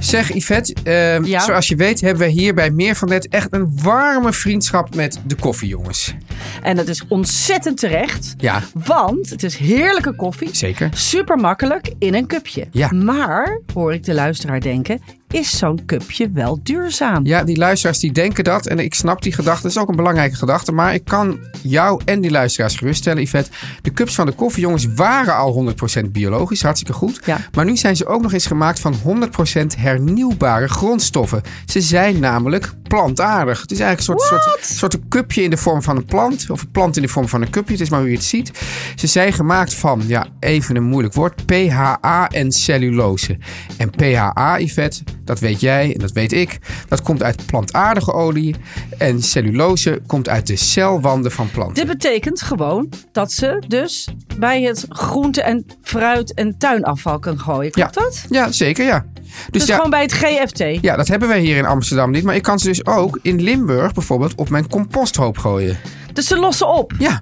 Zeg 0.03 0.33
Yvette, 0.33 0.73
eh, 0.83 1.23
Ja? 1.25 1.39
zoals 1.39 1.67
je 1.67 1.75
weet 1.75 2.01
hebben 2.01 2.25
we 2.25 2.31
hier 2.31 2.53
bij 2.53 2.69
Meer 2.71 2.95
van 2.95 3.07
Net 3.07 3.27
echt 3.27 3.47
een 3.49 3.79
warme 3.81 4.33
vriendschap 4.33 4.95
met 4.95 5.19
de 5.25 5.35
koffiejongens. 5.35 6.13
En 6.61 6.75
dat 6.75 6.87
is 6.87 7.03
ontzettend 7.07 7.77
terecht. 7.77 8.33
Ja, 8.37 8.61
Want 8.73 9.29
het 9.29 9.43
is 9.43 9.55
heerlijke 9.57 10.15
koffie. 10.15 10.49
zeker. 10.51 10.89
Super 10.93 11.37
makkelijk 11.37 11.93
in 11.99 12.13
een 12.13 12.27
cupje. 12.27 12.67
Ja. 12.71 12.91
Maar, 12.91 13.59
hoor 13.73 13.93
ik 13.93 14.03
de 14.03 14.13
luisteraar 14.13 14.59
denken, 14.61 15.01
is 15.33 15.57
zo'n 15.57 15.85
cupje 15.85 16.29
wel 16.31 16.59
duurzaam? 16.63 17.25
Ja, 17.25 17.43
die 17.43 17.57
luisteraars 17.57 17.99
die 17.99 18.11
denken 18.11 18.43
dat. 18.43 18.67
En 18.67 18.79
ik 18.79 18.93
snap 18.93 19.21
die 19.21 19.33
gedachte. 19.33 19.61
Dat 19.61 19.71
is 19.71 19.77
ook 19.77 19.89
een 19.89 19.95
belangrijke 19.95 20.35
gedachte. 20.35 20.71
Maar 20.71 20.93
ik 20.93 21.05
kan 21.05 21.39
jou 21.61 22.01
en 22.05 22.21
die 22.21 22.31
luisteraars 22.31 22.75
geruststellen, 22.75 23.23
Yvette. 23.23 23.49
De 23.81 23.91
cups 23.91 24.15
van 24.15 24.25
de 24.25 24.31
koffiejongens 24.31 24.85
waren 24.95 25.35
al 25.35 25.73
100% 26.05 26.11
biologisch. 26.11 26.61
Hartstikke 26.61 26.93
goed. 26.93 27.19
Ja. 27.25 27.37
Maar 27.53 27.65
nu 27.65 27.77
zijn 27.77 27.95
ze 27.95 28.05
ook 28.05 28.21
nog 28.21 28.33
eens 28.33 28.45
gemaakt 28.45 28.79
van 28.79 28.95
100% 28.95 29.77
hernieuwbare 29.77 30.67
grondstoffen. 30.67 31.41
Ze 31.65 31.81
zijn 31.81 32.19
namelijk 32.19 32.73
plantaardig. 32.83 33.61
Het 33.61 33.71
is 33.71 33.79
eigenlijk 33.79 34.21
een 34.21 34.27
soort, 34.27 34.43
soort, 34.43 34.65
soort 34.65 34.93
een 34.93 35.07
cupje 35.09 35.43
in 35.43 35.49
de 35.49 35.57
vorm 35.57 35.81
van 35.81 35.95
een 35.95 36.05
plant. 36.05 36.49
Of 36.49 36.61
een 36.61 36.71
plant 36.71 36.95
in 36.95 37.01
de 37.01 37.07
vorm 37.07 37.27
van 37.27 37.41
een 37.41 37.49
cupje. 37.49 37.71
Het 37.71 37.81
is 37.81 37.89
maar 37.89 37.99
hoe 37.99 38.09
je 38.09 38.15
het 38.15 38.23
ziet. 38.23 38.51
Ze 38.95 39.07
zijn 39.07 39.33
gemaakt 39.33 39.73
van, 39.73 40.03
ja, 40.07 40.27
even 40.39 40.75
een 40.75 40.83
moeilijk 40.83 41.13
woord. 41.13 41.45
PHA 41.45 42.29
en 42.29 42.51
cellulose. 42.51 43.37
En 43.77 43.89
PHA, 43.89 44.59
Yvette, 44.59 45.03
dat 45.23 45.39
weet 45.39 45.59
jij 45.59 45.93
en 45.93 45.99
dat 45.99 46.11
weet 46.11 46.31
ik. 46.31 46.59
Dat 46.87 47.01
komt 47.01 47.23
uit 47.23 47.45
plantaardige 47.45 48.13
olie. 48.13 48.55
En 48.97 49.21
cellulose 49.21 50.01
komt 50.07 50.29
uit 50.29 50.47
de 50.47 50.55
celwanden 50.55 51.31
van 51.31 51.49
planten. 51.51 51.73
Dit 51.85 51.87
betekent 51.97 52.41
gewoon 52.41 52.89
dat 53.11 53.31
ze 53.31 53.63
dus 53.67 54.07
bij 54.37 54.61
het 54.61 54.85
groente- 54.89 55.41
en 55.41 55.65
fruit- 55.81 56.33
en 56.33 56.57
tuinafval 56.57 57.19
kan 57.19 57.39
gooien. 57.39 57.71
Klopt 57.71 57.95
Ja. 57.95 58.01
dat? 58.01 58.25
Ja, 58.29 58.51
zeker, 58.51 58.85
ja. 58.85 59.05
Dus, 59.23 59.33
Dus 59.51 59.65
ja, 59.65 59.75
gewoon 59.75 59.89
bij 59.89 60.01
het 60.01 60.13
GFT. 60.13 60.63
ja, 60.81 60.95
dat 60.95 61.07
hebben 61.07 61.27
wij 61.27 61.39
hier 61.39 61.57
in 61.57 61.65
Amsterdam 61.65 62.11
niet. 62.11 62.23
Maar 62.23 62.35
ik 62.35 62.41
kan 62.43 62.59
ze 62.59 62.67
dus 62.67 62.85
ook 62.85 63.19
in 63.21 63.41
Limburg 63.41 63.93
bijvoorbeeld 63.93 64.35
op 64.35 64.49
mijn 64.49 64.67
composthoop 64.69 65.37
gooien. 65.37 65.77
Dus 66.13 66.27
ze 66.27 66.37
lossen 66.37 66.67
op. 66.73 66.93
Ja. 66.97 67.19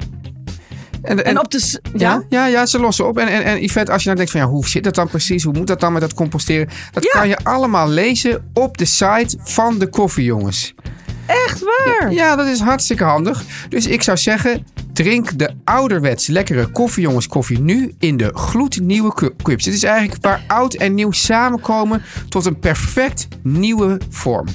En, 1.01 1.25
En 1.25 1.39
op 1.39 1.51
de... 1.51 1.79
ja, 1.95 2.23
Ja? 2.29 2.45
ja, 2.45 2.65
ze 2.65 2.79
lossen 2.79 3.07
op. 3.07 3.17
En, 3.17 3.27
en, 3.27 3.43
en 3.43 3.61
Yvette, 3.63 3.91
als 3.91 4.01
je 4.01 4.05
nou 4.05 4.17
denkt 4.17 4.31
van 4.31 4.41
ja, 4.41 4.47
hoe 4.47 4.67
zit 4.67 4.83
dat 4.83 4.95
dan 4.95 5.07
precies? 5.07 5.43
Hoe 5.43 5.53
moet 5.53 5.67
dat 5.67 5.79
dan 5.79 5.93
met 5.93 6.01
dat 6.01 6.13
composteren? 6.13 6.69
Dat 6.91 7.03
Ja. 7.03 7.09
kan 7.11 7.27
je 7.27 7.37
allemaal 7.43 7.89
lezen 7.89 8.49
op 8.53 8.77
de 8.77 8.85
site 8.85 9.37
van 9.43 9.77
de 9.79 9.87
koffiejongens. 9.87 10.73
Echt 11.25 11.59
waar? 11.63 12.13
Ja, 12.13 12.35
dat 12.35 12.47
is 12.47 12.59
hartstikke 12.59 13.03
handig. 13.03 13.43
Dus 13.69 13.87
ik 13.87 14.01
zou 14.03 14.17
zeggen, 14.17 14.65
drink 14.93 15.37
de 15.37 15.49
ouderwets 15.63 16.27
lekkere 16.27 16.65
koffiejongens 16.67 17.27
koffie 17.27 17.59
nu 17.59 17.93
in 17.99 18.17
de 18.17 18.31
gloednieuwe 18.33 19.13
cu- 19.13 19.33
cups. 19.43 19.65
Het 19.65 19.73
is 19.73 19.83
eigenlijk 19.83 20.23
waar 20.23 20.43
oud 20.47 20.73
en 20.73 20.93
nieuw 20.93 21.11
samenkomen 21.11 22.01
tot 22.29 22.45
een 22.45 22.59
perfect 22.59 23.27
nieuwe 23.43 23.99
vorm. 24.09 24.45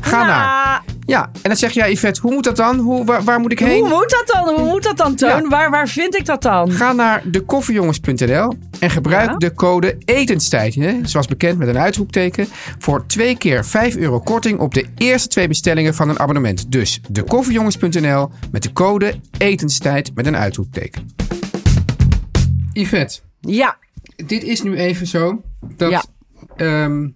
Ga 0.00 0.26
naar. 0.26 0.82
Ja, 1.06 1.22
en 1.22 1.40
dan 1.42 1.56
zeg 1.56 1.72
jij 1.72 1.90
Yvette, 1.92 2.20
hoe 2.20 2.32
moet 2.32 2.44
dat 2.44 2.56
dan? 2.56 2.78
Hoe, 2.78 3.04
waar, 3.04 3.22
waar 3.22 3.40
moet 3.40 3.52
ik 3.52 3.58
heen? 3.58 3.80
Hoe 3.80 3.88
moet 3.88 4.10
dat 4.10 4.24
dan? 4.44 4.54
Hoe 4.54 4.68
moet 4.68 4.82
dat 4.82 4.96
dan, 4.96 5.14
Toon? 5.14 5.42
Ja. 5.42 5.48
Waar, 5.48 5.70
waar 5.70 5.88
vind 5.88 6.14
ik 6.16 6.24
dat 6.26 6.42
dan? 6.42 6.70
Ga 6.70 6.92
naar 6.92 7.22
dekoffiejongens.nl 7.30 8.54
en 8.80 8.90
gebruik 8.90 9.30
Ja. 9.30 9.36
de 9.36 9.52
code 9.54 9.96
etenstijd. 10.04 10.74
Hè, 10.74 10.98
zoals 11.02 11.26
bekend 11.26 11.58
met 11.58 11.68
een 11.68 11.78
uitroepteken. 11.78 12.46
Voor 12.78 13.06
twee 13.06 13.36
keer 13.38 13.64
5 13.64 13.96
euro 13.96 14.20
korting 14.20 14.58
op 14.58 14.74
de 14.74 14.86
eerste 14.96 15.28
twee 15.28 15.48
bestellingen 15.48 15.94
van 15.94 16.08
een 16.08 16.18
abonnement. 16.20 16.72
Dus 16.72 17.00
dekoffiejongens.nl 17.10 18.30
met 18.52 18.62
de 18.62 18.72
code 18.72 19.14
etenstijd 19.38 19.82
met 20.14 20.26
een 20.26 20.36
uitroepteken. 20.36 21.06
Yvette, 22.72 23.20
Ja. 23.40 23.76
dit 24.26 24.42
is 24.42 24.62
nu 24.62 24.76
even 24.76 25.06
zo 25.06 25.42
dat 25.76 25.90
Ja. 25.90 26.02
ehm, 26.56 27.08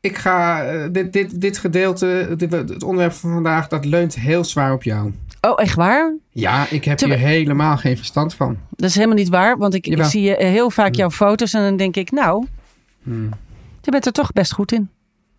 ik 0.00 0.18
ga 0.18 0.64
eh, 0.64 0.86
dit, 0.92 1.12
dit, 1.12 1.40
dit 1.40 1.58
gedeelte, 1.58 2.34
dit, 2.36 2.52
het 2.52 2.82
onderwerp 2.82 3.12
van 3.12 3.30
vandaag, 3.32 3.68
dat 3.68 3.84
leunt 3.84 4.14
heel 4.14 4.44
zwaar 4.44 4.72
op 4.72 4.82
jou. 4.82 5.12
Oh, 5.40 5.52
echt 5.56 5.74
waar? 5.74 6.14
Ja, 6.30 6.66
ik 6.70 6.84
heb 6.84 6.98
Terwijl- 6.98 7.20
hier 7.20 7.28
helemaal 7.28 7.76
geen 7.76 7.96
verstand 7.96 8.34
van. 8.34 8.58
Dat 8.70 8.88
is 8.88 8.94
helemaal 8.94 9.16
niet 9.16 9.28
waar, 9.28 9.58
want 9.58 9.74
ik, 9.74 9.86
ik 9.86 10.04
zie 10.04 10.36
eh, 10.36 10.48
heel 10.48 10.70
vaak 10.70 10.94
jouw 10.94 11.10
foto's 11.10 11.52
en 11.54 11.62
dan 11.62 11.76
denk 11.76 11.96
ik, 11.96 12.10
nou, 12.10 12.46
je 13.82 13.90
bent 13.90 14.06
er 14.06 14.12
toch 14.12 14.32
best 14.32 14.52
goed 14.52 14.72
in. 14.72 14.88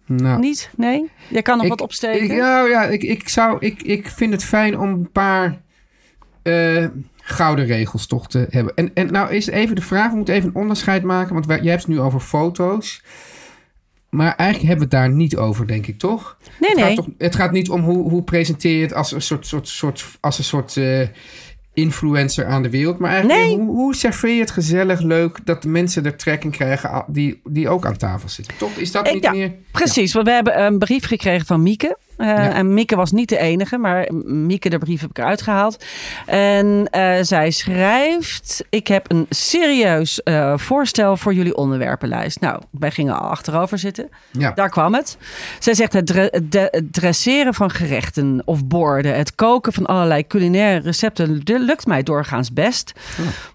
Nou, 0.05 0.39
Niet? 0.39 0.69
Nee? 0.77 1.09
Jij 1.29 1.41
kan 1.41 1.57
nog 1.57 1.67
wat 1.67 1.81
opsteken? 1.81 2.23
Ik, 2.23 2.31
nou 2.37 2.69
ja, 2.69 2.83
ik, 2.83 3.03
ik, 3.03 3.29
zou, 3.29 3.57
ik, 3.59 3.81
ik 3.81 4.07
vind 4.07 4.33
het 4.33 4.43
fijn 4.43 4.79
om 4.79 4.89
een 4.89 5.11
paar 5.11 5.61
eh, 6.43 6.85
gouden 7.21 7.65
regels 7.65 8.07
toch 8.07 8.27
te 8.27 8.47
hebben. 8.49 8.75
En, 8.75 8.91
en 8.93 9.11
nou 9.11 9.33
is 9.33 9.47
even 9.47 9.75
de 9.75 9.81
vraag, 9.81 10.09
we 10.09 10.15
moeten 10.15 10.33
even 10.33 10.49
een 10.49 10.61
onderscheid 10.61 11.03
maken. 11.03 11.33
Want 11.33 11.45
wij, 11.45 11.59
jij 11.61 11.71
hebt 11.71 11.83
het 11.83 11.91
nu 11.91 11.99
over 11.99 12.19
foto's. 12.19 13.01
Maar 14.09 14.35
eigenlijk 14.35 14.69
hebben 14.69 14.89
we 14.89 14.95
het 14.95 15.05
daar 15.05 15.15
niet 15.15 15.37
over, 15.37 15.67
denk 15.67 15.87
ik, 15.87 15.99
toch? 15.99 16.37
nee, 16.59 16.69
Het, 16.69 16.79
nee. 16.79 16.85
gaat, 16.85 16.95
toch, 16.95 17.13
het 17.17 17.35
gaat 17.35 17.51
niet 17.51 17.69
om 17.69 17.81
hoe, 17.81 18.09
hoe 18.09 18.23
presenteer 18.23 18.75
je 18.75 18.81
het 18.81 18.93
als 18.93 19.11
een 19.11 19.21
soort, 19.21 19.47
soort, 19.47 19.67
soort, 19.67 20.05
als 20.19 20.37
een 20.37 20.43
soort 20.43 20.77
eh, 20.77 21.07
influencer 21.73 22.45
aan 22.45 22.63
de 22.63 22.69
wereld. 22.69 22.99
Maar 22.99 23.11
eigenlijk 23.11 23.41
Nee. 23.41 23.55
hoe, 23.55 23.67
hoe 23.67 23.95
serveer 23.95 24.33
je 24.33 24.39
het 24.39 24.51
gezellig, 24.51 25.01
leuk, 25.01 25.39
dat 25.45 25.61
de 25.61 25.69
mensen 25.69 26.05
er 26.05 26.15
trek 26.15 26.43
in 26.43 26.51
krijgen 26.51 27.05
die, 27.07 27.41
die 27.43 27.69
ook 27.69 27.85
aan 27.85 27.97
tafel 27.97 28.29
zitten. 28.29 28.57
Toch? 28.57 28.75
Is 28.75 28.91
dat 28.91 29.13
niet 29.13 29.23
ja, 29.23 29.31
meer... 29.31 29.51
Precies, 29.71 30.13
want 30.13 30.27
we 30.27 30.33
hebben 30.33 30.63
een 30.63 30.77
brief 30.77 31.05
gekregen 31.05 31.45
van 31.45 31.63
Mieke. 31.63 31.97
Eh, 32.21 32.27
Ja. 32.27 32.53
En 32.53 32.73
Mieke 32.73 32.95
was 32.95 33.11
niet 33.11 33.29
de 33.29 33.37
enige, 33.37 33.77
maar 33.77 34.09
Mieke, 34.25 34.69
de 34.69 34.77
brief 34.77 35.01
heb 35.01 35.09
ik 35.09 35.17
eruit 35.17 35.41
gehaald. 35.41 35.85
En 36.25 36.87
eh, 36.91 37.17
zij 37.21 37.51
schrijft: 37.51 38.63
Ik 38.69 38.87
heb 38.87 39.11
een 39.11 39.25
serieus 39.29 40.23
eh, 40.23 40.57
voorstel 40.57 41.17
voor 41.17 41.33
jullie 41.33 41.55
onderwerpenlijst. 41.55 42.39
Nou, 42.39 42.61
wij 42.71 42.91
gingen 42.91 43.19
al 43.19 43.29
achterover 43.29 43.77
zitten. 43.77 44.09
Ja. 44.31 44.51
Daar 44.51 44.69
kwam 44.69 44.93
het. 44.93 45.17
Zij 45.59 45.73
zegt: 45.73 45.93
het, 45.93 46.07
de- 46.51 46.87
dresseren 46.91 47.53
van 47.53 47.69
gerechten 47.71 48.41
of 48.45 48.65
borden, 48.65 49.15
het 49.17 49.35
koken 49.35 49.73
van 49.73 49.85
allerlei 49.85 50.27
culinaire 50.27 50.79
recepten 50.79 51.41
lukt 51.45 51.85
mij 51.87 52.03
doorgaans 52.03 52.53
best. 52.53 52.93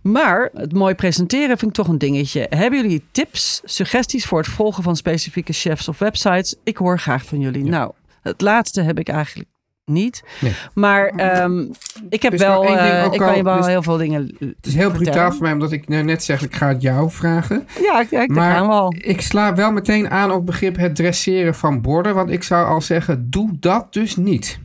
Maar 0.03 0.51
het 0.55 0.73
mooi 0.73 0.95
presenteren 0.95 1.59
vind 1.59 1.71
ik 1.71 1.77
toch 1.77 1.89
een 1.89 1.99
dingetje. 1.99 2.47
Hebben 2.51 2.81
jullie 2.83 3.03
tips, 3.11 3.61
suggesties 3.65 4.27
voor 4.27 4.39
het 4.39 4.49
volgen 4.49 4.83
van 4.83 4.97
specifieke 4.97 5.53
chefs 5.53 5.89
of 5.89 5.99
websites? 5.99 6.55
Ik 6.65 6.77
hoor 6.77 6.99
graag 6.99 7.25
van 7.25 7.41
jullie. 7.41 7.65
Nou, 7.65 7.93
het 8.27 8.41
laatste 8.41 8.83
heb 8.83 8.99
ik 8.99 9.09
eigenlijk 9.09 9.49
niet. 9.85 10.23
Nee. 10.41 10.53
Maar 10.75 11.07
ehm, 11.07 11.65
ik 12.09 12.23
heb 12.23 12.33
Dus 12.33 12.41
wel, 12.41 12.63
ding 12.63 12.77
eh, 12.77 13.05
ik 13.05 13.19
kan 13.19 13.29
al, 13.29 13.37
je 13.37 13.43
wel 13.43 13.57
dus- 13.57 13.67
heel 13.67 13.83
veel 13.83 13.97
dingen. 13.97 14.37
Het 14.39 14.67
is 14.67 14.75
heel 14.75 14.91
brutaal 14.91 15.33
voor 15.33 15.43
mij, 15.43 15.53
omdat 15.53 15.73
ik 15.73 15.89
nou 15.89 16.03
net 16.05 16.25
zeg, 16.25 16.43
ik 16.43 16.55
ga 16.55 16.69
het 16.69 16.83
jou 16.83 17.11
vragen. 17.11 17.67
Ja, 17.83 18.05
daar 18.11 18.29
gaan 18.31 18.67
we 18.67 18.73
al. 18.73 18.95
ik 18.99 19.21
sla 19.21 19.55
wel 19.55 19.73
meteen 19.73 20.11
aan 20.11 20.31
op 20.31 20.37
het 20.37 20.45
begrip 20.45 20.77
het 20.77 20.97
dresseren 20.97 21.55
van 21.55 21.81
borden. 21.81 22.15
Want 22.15 22.31
ik 22.31 22.43
zou 22.43 22.67
al 22.69 22.81
zeggen, 22.81 23.31
doe 23.31 23.51
dat 23.61 23.93
dus 23.93 24.17
niet. 24.17 24.59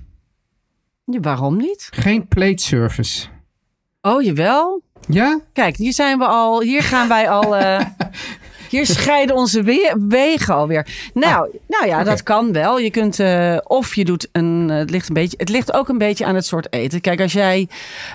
Ja, 1.05 1.19
waarom 1.19 1.57
niet? 1.57 1.89
Geen 1.93 2.27
plate 2.27 2.63
service. 2.63 3.27
Oh, 4.01 4.21
jawel. 4.21 4.81
Ja? 5.07 5.39
Kijk, 5.53 5.75
hier 5.75 5.93
zijn 5.93 6.17
we 6.17 6.25
al. 6.25 6.61
Hier 6.61 6.83
gaan 6.83 7.07
wij 7.07 7.29
al. 7.29 7.55
eh, 7.57 7.79
hier 8.71 8.85
scheiden 8.85 9.35
onze 9.35 9.63
we- 9.63 9.95
wegen 10.07 10.53
alweer. 10.53 10.87
Nou, 11.13 11.59
nou 11.67 11.85
ja, 11.87 12.03
dat 12.03 12.23
kan 12.23 12.51
wel. 12.53 12.79
Je 12.79 12.89
kunt. 12.91 13.19
eh, 13.19 13.57
of 13.63 13.95
je 13.95 14.05
doet 14.05 14.29
een. 14.31 14.67
eh, 14.69 14.77
het, 14.77 14.89
ligt 14.89 15.07
een 15.07 15.13
beetje, 15.13 15.37
het 15.37 15.49
ligt 15.49 15.73
ook 15.73 15.89
een 15.89 15.97
beetje 15.97 16.25
aan 16.25 16.35
het 16.35 16.45
soort 16.45 16.73
eten. 16.73 17.01
Kijk, 17.01 17.21
als 17.21 17.33
jij 17.33 17.67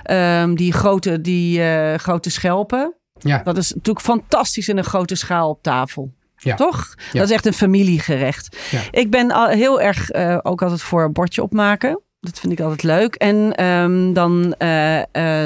ehm, 0.03 0.55
die, 0.55 0.73
grote, 0.73 1.21
die 1.21 1.63
eh, 1.63 1.99
grote 1.99 2.31
schelpen. 2.31 2.95
Ja. 3.19 3.41
Dat 3.45 3.57
is 3.57 3.73
natuurlijk 3.75 4.05
fantastisch 4.05 4.69
in 4.69 4.79
een 4.79 4.85
grote 4.85 5.15
schaal 5.15 5.49
op 5.49 5.63
tafel. 5.63 6.13
Ja. 6.37 6.55
Toch? 6.55 6.95
Ja. 7.13 7.19
Dat 7.19 7.29
is 7.29 7.35
echt 7.35 7.47
een 7.47 7.53
familiegerecht. 7.53 8.57
Ja. 8.71 8.81
Ik 8.91 9.11
ben 9.11 9.31
al 9.31 9.47
heel 9.47 9.81
erg 9.81 10.13
ook 10.43 10.63
altijd 10.63 10.83
voor 10.83 11.05
een 11.05 11.13
bordje 11.13 11.43
opmaken. 11.43 12.01
Dat 12.27 12.39
vind 12.41 12.53
ik 12.53 12.61
altijd 12.61 12.83
leuk. 12.83 13.15
En 13.15 13.55
ehm, 13.55 14.13
dan, 14.13 14.55
eh, 14.59 14.99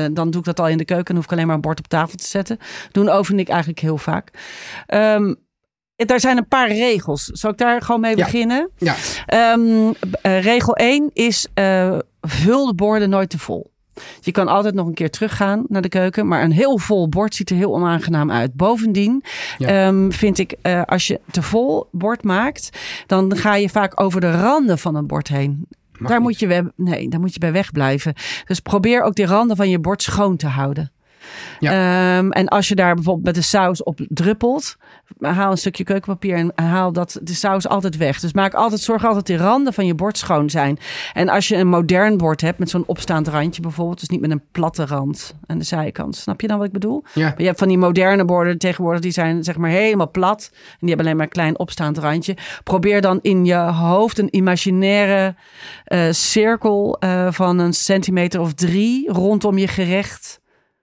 eh, 0.04 0.10
dan 0.12 0.30
doe 0.30 0.40
ik 0.40 0.46
dat 0.46 0.60
al 0.60 0.68
in 0.68 0.78
de 0.78 0.84
keuken. 0.84 1.06
En 1.08 1.14
hoef 1.14 1.24
ik 1.24 1.32
alleen 1.32 1.46
maar 1.46 1.54
een 1.54 1.60
bord 1.60 1.78
op 1.78 1.86
tafel 1.88 2.16
te 2.16 2.26
zetten. 2.26 2.58
Doen 2.92 3.08
oven 3.08 3.38
ik 3.38 3.48
eigenlijk 3.48 3.80
heel 3.80 3.98
vaak. 3.98 4.30
Ehm 4.86 5.34
daar 5.96 6.20
zijn 6.20 6.36
een 6.36 6.48
paar 6.48 6.68
regels. 6.68 7.24
Zal 7.24 7.50
ik 7.50 7.56
daar 7.56 7.82
gewoon 7.82 8.00
mee 8.00 8.16
Ja. 8.16 8.24
beginnen? 8.24 8.70
Ja. 8.76 8.94
Ehm, 9.26 9.92
eh, 10.22 10.42
regel 10.42 10.76
1 10.76 11.10
is 11.12 11.46
vul 12.20 12.66
de 12.66 12.74
borden 12.74 13.10
nooit 13.10 13.30
te 13.30 13.38
vol. 13.38 13.70
Je 14.20 14.30
kan 14.32 14.48
altijd 14.48 14.74
nog 14.74 14.86
een 14.86 14.94
keer 14.94 15.10
teruggaan 15.10 15.64
naar 15.68 15.82
de 15.82 15.88
keuken. 15.88 16.28
Maar 16.28 16.42
een 16.42 16.52
heel 16.52 16.78
vol 16.78 17.08
bord 17.08 17.34
ziet 17.34 17.50
er 17.50 17.56
heel 17.56 17.74
onaangenaam 17.74 18.30
uit. 18.30 18.54
Bovendien 18.54 19.24
Ja. 19.58 19.92
vind 20.08 20.38
ik, 20.38 20.54
als 20.84 21.06
je 21.06 21.20
te 21.30 21.42
vol 21.42 21.88
bord 21.92 22.22
maakt, 22.22 22.70
dan 23.06 23.36
ga 23.36 23.54
je 23.54 23.68
vaak 23.68 24.00
over 24.00 24.20
de 24.20 24.40
randen 24.40 24.78
van 24.78 24.94
een 24.94 25.06
bord 25.06 25.28
heen. 25.28 25.66
Mag 26.00 26.10
daar 26.10 26.20
niet. 26.20 26.28
moet, 26.28 26.38
je, 26.38 26.46
we- 26.46 26.72
nee, 26.76 27.08
daar 27.08 27.20
moet 27.20 27.32
je 27.34 27.38
bij 27.40 27.52
wegblijven. 27.52 28.14
Dus 28.44 28.60
probeer 28.60 29.02
ook 29.02 29.14
die 29.14 29.26
randen 29.26 29.56
van 29.56 29.68
je 29.68 29.78
bord 29.78 30.02
schoon 30.02 30.36
te 30.36 30.46
houden. 30.46 30.92
Ehm, 31.60 32.30
en 32.30 32.48
als 32.48 32.68
je 32.68 32.74
daar 32.74 32.94
bijvoorbeeld 32.94 33.26
met 33.26 33.34
de 33.34 33.42
saus 33.42 33.82
op 33.82 34.00
druppelt, 34.08 34.76
haal 35.20 35.50
een 35.50 35.58
stukje 35.58 35.84
keukenpapier 35.84 36.36
en 36.36 36.52
haal 36.54 36.92
dat, 36.92 37.18
de 37.22 37.34
saus 37.34 37.68
altijd 37.68 37.96
weg. 37.96 38.20
Dus 38.20 38.32
maak 38.32 38.54
altijd, 38.54 38.80
zorg 38.80 39.04
altijd 39.04 39.26
dat 39.26 39.36
die 39.36 39.46
randen 39.46 39.72
van 39.72 39.86
je 39.86 39.94
bord 39.94 40.18
schoon 40.18 40.50
zijn. 40.50 40.78
En 41.12 41.28
als 41.28 41.48
je 41.48 41.56
een 41.56 41.68
modern 41.68 42.16
bord 42.16 42.40
hebt 42.40 42.58
met 42.58 42.70
zo'n 42.70 42.86
opstaand 42.86 43.28
randje 43.28 43.62
bijvoorbeeld, 43.62 44.00
dus 44.00 44.08
niet 44.08 44.20
met 44.20 44.30
een 44.30 44.42
platte 44.52 44.86
rand 44.86 45.34
aan 45.46 45.58
de 45.58 45.64
zijkant. 45.64 46.16
Snap 46.16 46.40
je 46.40 46.46
dan 46.46 46.58
wat 46.58 46.66
ik 46.66 46.72
bedoel? 46.72 47.04
Ja. 47.14 47.22
Maar 47.22 47.40
je 47.40 47.46
hebt 47.46 47.58
van 47.58 47.68
die 47.68 47.78
moderne 47.78 48.24
borden 48.24 48.58
tegenwoordig, 48.58 49.00
die 49.00 49.12
zijn 49.12 49.44
zeg 49.44 49.56
maar 49.56 49.70
helemaal 49.70 50.10
plat. 50.10 50.50
En 50.52 50.58
die 50.78 50.88
hebben 50.88 51.06
alleen 51.06 51.16
maar 51.16 51.26
een 51.26 51.32
klein 51.32 51.58
opstaand 51.58 51.98
randje. 51.98 52.36
Probeer 52.64 53.00
dan 53.00 53.18
in 53.22 53.44
je 53.44 53.56
hoofd 53.56 54.18
een 54.18 54.36
imaginaire 54.36 55.34
eh, 55.84 56.00
cirkel 56.10 56.96
eh, 56.98 57.32
van 57.32 57.58
een 57.58 57.72
centimeter 57.72 58.40
of 58.40 58.54
drie 58.54 59.12
rondom 59.12 59.58
je 59.58 59.68
gerecht. 59.68 60.40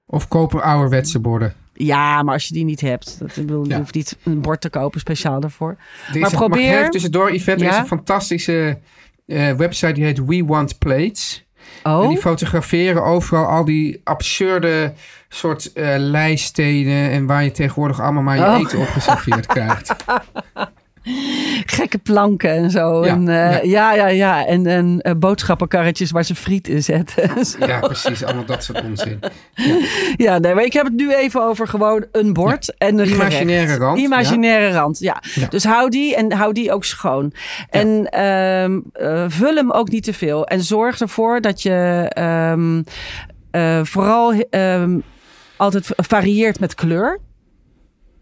Of 0.10 0.28
kopen 0.28 0.62
ouderwetse 0.64 1.20
borden. 1.20 1.54
Ja, 1.74 2.24
maar 2.24 2.34
als 2.34 2.48
je 2.48 2.54
die 2.54 2.66
niet 2.66 2.82
hebt. 2.82 3.20
Dat, 3.20 3.28
ik 3.30 3.36
bedoel, 3.46 3.64
je 3.64 3.70
Ja. 3.70 3.78
hoeft 3.78 3.94
niet 3.96 4.18
een 4.24 4.42
bord 4.42 4.62
te 4.62 4.70
kopen 4.70 5.00
speciaal 5.00 5.40
daarvoor. 5.40 5.78
Maar 6.20 6.30
probeer- 6.32 6.82
Mag 6.82 6.90
tussendoor, 6.90 7.34
Yvette? 7.34 7.64
Er 7.64 7.70
is 7.70 7.76
Ja? 7.76 7.82
een 7.82 7.88
fantastische 7.88 8.78
eh, 9.26 9.52
website 9.54 9.92
die 9.94 10.04
heet 10.04 10.26
We 10.26 10.44
Want 10.46 10.78
Plates. 10.78 11.46
En 11.84 11.92
Oh, 11.92 12.08
die 12.10 12.18
fotograferen 12.18 13.04
overal 13.04 13.46
al 13.46 13.66
die 13.66 14.02
absurde 14.04 14.94
soort 15.30 15.72
lijststenen... 15.98 17.10
en 17.12 17.26
waar 17.26 17.44
je 17.44 17.52
tegenwoordig 17.52 18.02
allemaal 18.02 18.24
maar 18.24 18.38
je 18.38 18.44
Oh. 18.44 18.60
eten 18.60 18.80
op 18.80 18.88
geserveerd 18.88 19.46
krijgt. 19.46 19.96
gekke 21.78 21.98
planken 21.98 22.50
en 22.50 22.72
zo. 22.72 23.06
Ja, 23.06 23.14
en, 23.14 23.28
eh, 23.28 23.64
ja. 23.64 23.94
ja, 23.94 23.94
ja, 23.94 24.08
ja. 24.08 24.46
En, 24.46 24.66
en 24.66 25.02
eh, 25.02 25.14
boodschappenkarretjes 25.16 26.12
waar 26.12 26.24
ze 26.24 26.36
friet 26.36 26.68
in 26.68 26.84
zetten. 26.84 27.30
Ja, 27.68 27.80
precies. 27.80 28.24
Allemaal 28.24 28.46
dat 28.46 28.64
soort 28.64 28.84
onzin. 28.84 29.20
Ja, 30.16 30.38
nee, 30.38 30.54
maar 30.54 30.64
ik 30.64 30.74
heb 30.74 30.86
het 30.86 30.94
nu 30.94 31.14
even 31.14 31.42
over 31.42 31.68
gewoon 31.68 32.06
een 32.12 32.34
bord 32.34 32.78
en 32.78 33.00
een 33.00 33.10
Imaginaire 33.10 33.62
gerecht. 33.66 33.78
rand, 33.78 33.98
Imaginaire 33.98 34.72
rand, 34.72 35.00
ja. 35.00 35.22
Dus 35.50 35.64
hou 35.64 35.90
die 35.90 36.16
en 36.16 36.32
hou 36.32 36.54
die 36.54 36.72
ook 36.72 36.86
schoon. 36.86 37.34
En 37.70 38.10
ehm, 38.10 38.80
eh, 38.94 39.26
vul 39.28 39.56
hem 39.56 39.72
ook 39.72 39.90
niet 39.90 40.04
te 40.04 40.14
veel. 40.14 40.46
En 40.46 40.64
zorg 40.64 41.00
ervoor 41.00 41.42
dat 41.42 41.62
je 41.62 42.06
ehm, 42.10 42.82
eh, 43.52 43.80
vooral 43.84 44.34
ehm, 44.50 45.00
altijd 45.58 45.88
varieert 45.96 46.60
met 46.60 46.76
kleur. 46.76 47.20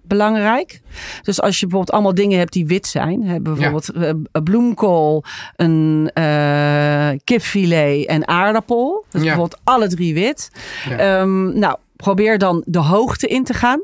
Belangrijk. 0.07 0.81
Dus 1.21 1.41
als 1.41 1.59
je 1.59 1.65
bijvoorbeeld 1.65 1.91
allemaal 1.95 2.13
dingen 2.13 2.37
hebt 2.39 2.53
die 2.53 2.65
wit 2.65 2.87
zijn. 2.87 3.23
Hè, 3.23 3.39
bijvoorbeeld 3.41 3.89
eh, 3.91 4.11
bloemkool, 4.43 5.23
een 5.55 6.11
eh, 6.13 7.09
kipfilet 7.23 8.05
en 8.07 8.27
aardappel. 8.27 9.05
Dus 9.09 9.21
Ja. 9.21 9.27
bijvoorbeeld 9.27 9.61
alle 9.63 9.87
drie 9.87 10.13
wit. 10.13 10.51
Ja. 10.89 10.97
Ehm, 10.97 11.59
nou, 11.59 11.75
probeer 11.95 12.37
dan 12.37 12.63
de 12.65 12.79
hoogte 12.79 13.27
in 13.27 13.43
te 13.43 13.53
gaan. 13.53 13.81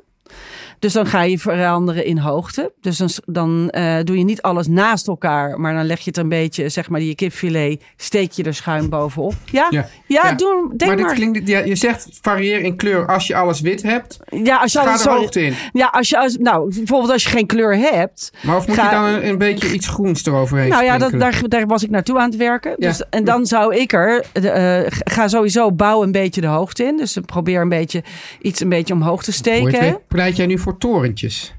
Dus 0.82 0.94
dan 0.94 1.06
ga 1.06 1.22
je 1.22 1.39
veranderen 1.39 2.06
in 2.06 2.17
hoogte. 2.17 2.72
Dus 2.82 2.98
dan, 2.98 3.10
dan 3.26 3.70
eh, 3.70 3.96
doe 4.04 4.17
je 4.17 4.24
niet 4.24 4.41
alles 4.41 4.67
naast 4.67 5.08
elkaar, 5.08 5.60
maar 5.60 5.74
dan 5.74 5.86
leg 5.86 6.00
je 6.00 6.10
het 6.10 6.17
een 6.17 6.30
beetje, 6.30 6.70
zeg 6.70 6.89
maar, 6.89 7.00
die 7.00 7.15
kipfilet, 7.15 7.84
steek 7.98 8.32
je 8.32 8.44
er 8.44 8.54
schuin 8.54 8.89
bovenop. 8.89 9.34
Ja, 9.46 9.67
ja, 9.70 9.88
Ja. 10.08 10.22
Ja. 10.28 10.34
doe, 10.34 10.74
denk 10.78 10.91
maar 10.91 11.00
maar. 11.02 11.15
dit 11.15 11.30
klinkt, 11.30 11.48
ja, 11.48 11.60
je 11.60 11.76
zegt 11.76 12.08
varieer 12.22 12.60
in 12.60 12.76
kleur 12.76 13.08
als 13.08 13.28
je 13.28 13.36
alles 13.36 13.62
wit 13.62 13.84
hebt. 13.84 14.20
ja, 14.44 14.58
als 14.58 14.72
je 14.72 14.80
Ga 14.80 14.86
alles 14.88 15.06
hoogte 15.06 15.41
in. 15.46 15.54
Ja, 15.74 15.88
als 15.88 16.10
je, 16.10 16.17
als, 16.20 16.38
nou, 16.38 16.76
bijvoorbeeld 16.76 17.12
als 17.12 17.24
je 17.24 17.30
geen 17.30 17.46
kleur 17.46 17.76
hebt. 17.78 18.32
Maar 18.41 18.56
of 18.56 18.67
moet 18.67 18.76
Ga- 18.76 18.84
je 18.89 18.96
dan 18.96 19.04
een, 19.06 19.28
een 19.28 19.38
beetje 19.38 19.74
iets 19.74 19.88
groens 19.88 20.26
eroverheen 20.26 20.70
Nou 20.70 20.84
ja, 20.84 20.98
dat, 20.98 21.12
daar, 21.20 21.41
daar 21.48 21.67
was 21.67 21.84
ik 21.84 21.89
naartoe 21.89 22.20
aan 22.20 22.30
het 22.30 22.36
werken. 22.38 22.74
Ja. 22.78 22.88
Dus, 22.88 23.04
en 23.10 23.24
dan 23.24 23.46
zou 23.46 23.76
ik 23.76 23.94
er, 23.94 24.26
eh, 24.34 24.86
ga 24.89 25.28
sowieso 25.28 25.72
bouw 25.72 26.04
een 26.04 26.12
beetje 26.12 26.41
de 26.41 26.48
hoogte 26.48 26.84
in. 26.84 26.98
Dus 26.98 27.17
probeer 27.26 27.62
een 27.62 27.70
beetje 27.70 28.04
iets 28.41 28.60
een 28.60 28.70
beetje 28.70 28.94
omhoog 28.94 29.24
te 29.24 29.32
steken. 29.32 30.00
pleit 30.08 30.36
jij 30.36 30.46
nu 30.46 30.60
voor 30.60 30.70
torentjes? 30.77 31.53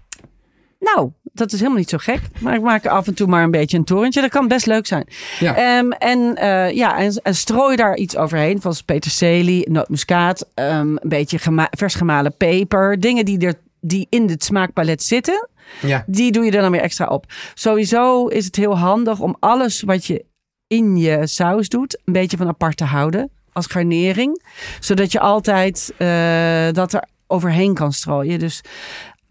Nou, 0.78 1.10
dat 1.22 1.52
is 1.52 1.58
helemaal 1.58 1.78
niet 1.78 1.88
zo 1.88 1.98
gek. 1.98 2.20
Maar 2.38 2.54
ik 2.54 2.60
maak 2.62 2.86
af 2.86 3.06
en 3.06 3.14
toe 3.14 3.26
maar 3.26 3.42
een 3.42 3.50
beetje 3.50 3.76
een 3.76 3.84
torentje. 3.84 4.20
Dat 4.20 4.30
kan 4.30 4.48
best 4.48 4.66
leuk 4.66 4.86
zijn. 4.86 5.06
Ja. 5.38 5.56
Ehm, 5.56 5.90
en, 5.90 6.36
eh, 6.36 6.70
ja, 6.70 6.98
en, 6.98 7.20
en 7.22 7.34
strooi 7.34 7.76
daar 7.76 7.96
iets 7.96 8.16
overheen. 8.16 8.60
Zoals 8.60 8.82
peterselie, 8.82 9.70
nootmuskaat, 9.70 10.46
ehm, 10.54 10.78
een 10.78 11.00
beetje 11.02 11.38
gema- 11.38 11.70
vers 11.70 11.94
gemalen 11.94 12.36
peper. 12.36 13.00
Dingen 13.00 13.24
die, 13.24 13.46
er, 13.46 13.54
die 13.80 14.06
in 14.10 14.28
het 14.28 14.44
smaakpalet 14.44 15.02
zitten. 15.02 15.48
Ja. 15.80 16.04
Die 16.06 16.32
doe 16.32 16.44
je 16.44 16.50
er 16.50 16.62
dan 16.62 16.70
weer 16.70 16.80
extra 16.80 17.06
op. 17.06 17.24
Sowieso 17.54 18.26
is 18.26 18.44
het 18.44 18.56
heel 18.56 18.78
handig 18.78 19.20
om 19.20 19.36
alles 19.40 19.82
wat 19.82 20.06
je 20.06 20.24
in 20.66 20.96
je 20.96 21.26
saus 21.26 21.68
doet... 21.68 22.00
een 22.04 22.12
beetje 22.12 22.36
van 22.36 22.48
apart 22.48 22.76
te 22.76 22.84
houden. 22.84 23.30
Als 23.52 23.66
garnering. 23.66 24.42
Zodat 24.80 25.12
je 25.12 25.20
altijd 25.20 25.92
eh, 25.98 26.66
dat 26.72 26.92
er 26.92 27.04
overheen 27.32 27.74
kan 27.74 27.92
strooien. 27.92 28.38
Dus 28.38 28.62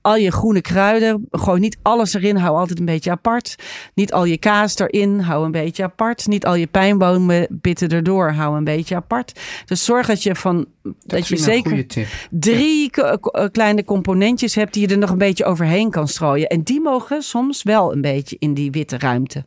al 0.02 0.16
je 0.16 0.32
groene 0.32 0.62
kruiden, 0.62 1.28
gooi 1.32 1.60
niet 1.60 1.78
alles 1.82 2.14
erin, 2.14 2.36
hou 2.36 2.58
altijd 2.58 2.80
een 2.80 2.86
beetje 2.86 3.12
apart. 3.12 3.56
Niet 3.94 4.14
al 4.14 4.26
je 4.26 4.38
kaas 4.38 4.80
erin, 4.80 5.20
hou 5.20 5.46
een 5.46 5.52
beetje 5.52 5.84
apart. 5.84 6.28
Niet 6.28 6.46
al 6.46 6.56
je 6.56 6.68
pijnbomen 6.68 7.48
bitten 7.50 7.90
erdoor, 7.90 8.32
hou 8.32 8.58
een 8.58 8.64
beetje 8.64 8.96
apart. 8.96 9.40
Dus 9.66 9.86
zorg 9.86 10.08
dat 10.08 10.24
je 10.24 10.36
van 10.36 10.66
dat, 11.06 11.28
je 11.28 11.38
zeker 11.38 11.86
drie 12.30 12.92
eh, 12.92 13.46
kleine 13.52 13.84
componentjes 13.84 14.56
hebt 14.56 14.74
die 14.74 14.88
je 14.88 14.94
er 14.94 15.00
nog 15.00 15.10
een 15.10 15.18
beetje 15.18 15.46
overheen 15.46 15.90
kan 15.90 16.08
strooien. 16.08 16.48
En 16.48 16.62
die 16.62 16.82
mogen 16.82 17.22
soms 17.22 17.64
wel 17.64 17.94
een 17.94 18.02
beetje 18.02 18.36
in 18.40 18.54
die 18.54 18.72
witte 18.72 18.98
ruimte. 18.98 19.46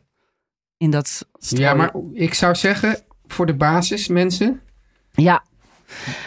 In 0.77 0.89
dat 0.89 1.27
strooien. 1.37 1.67
Ja, 1.67 1.73
maar 1.73 1.91
ik 2.13 2.33
zou 2.33 2.55
zeggen, 2.55 2.99
voor 3.27 3.45
de 3.45 3.55
basis, 3.55 4.07
mensen, 4.07 4.61
Ja, 5.11 5.43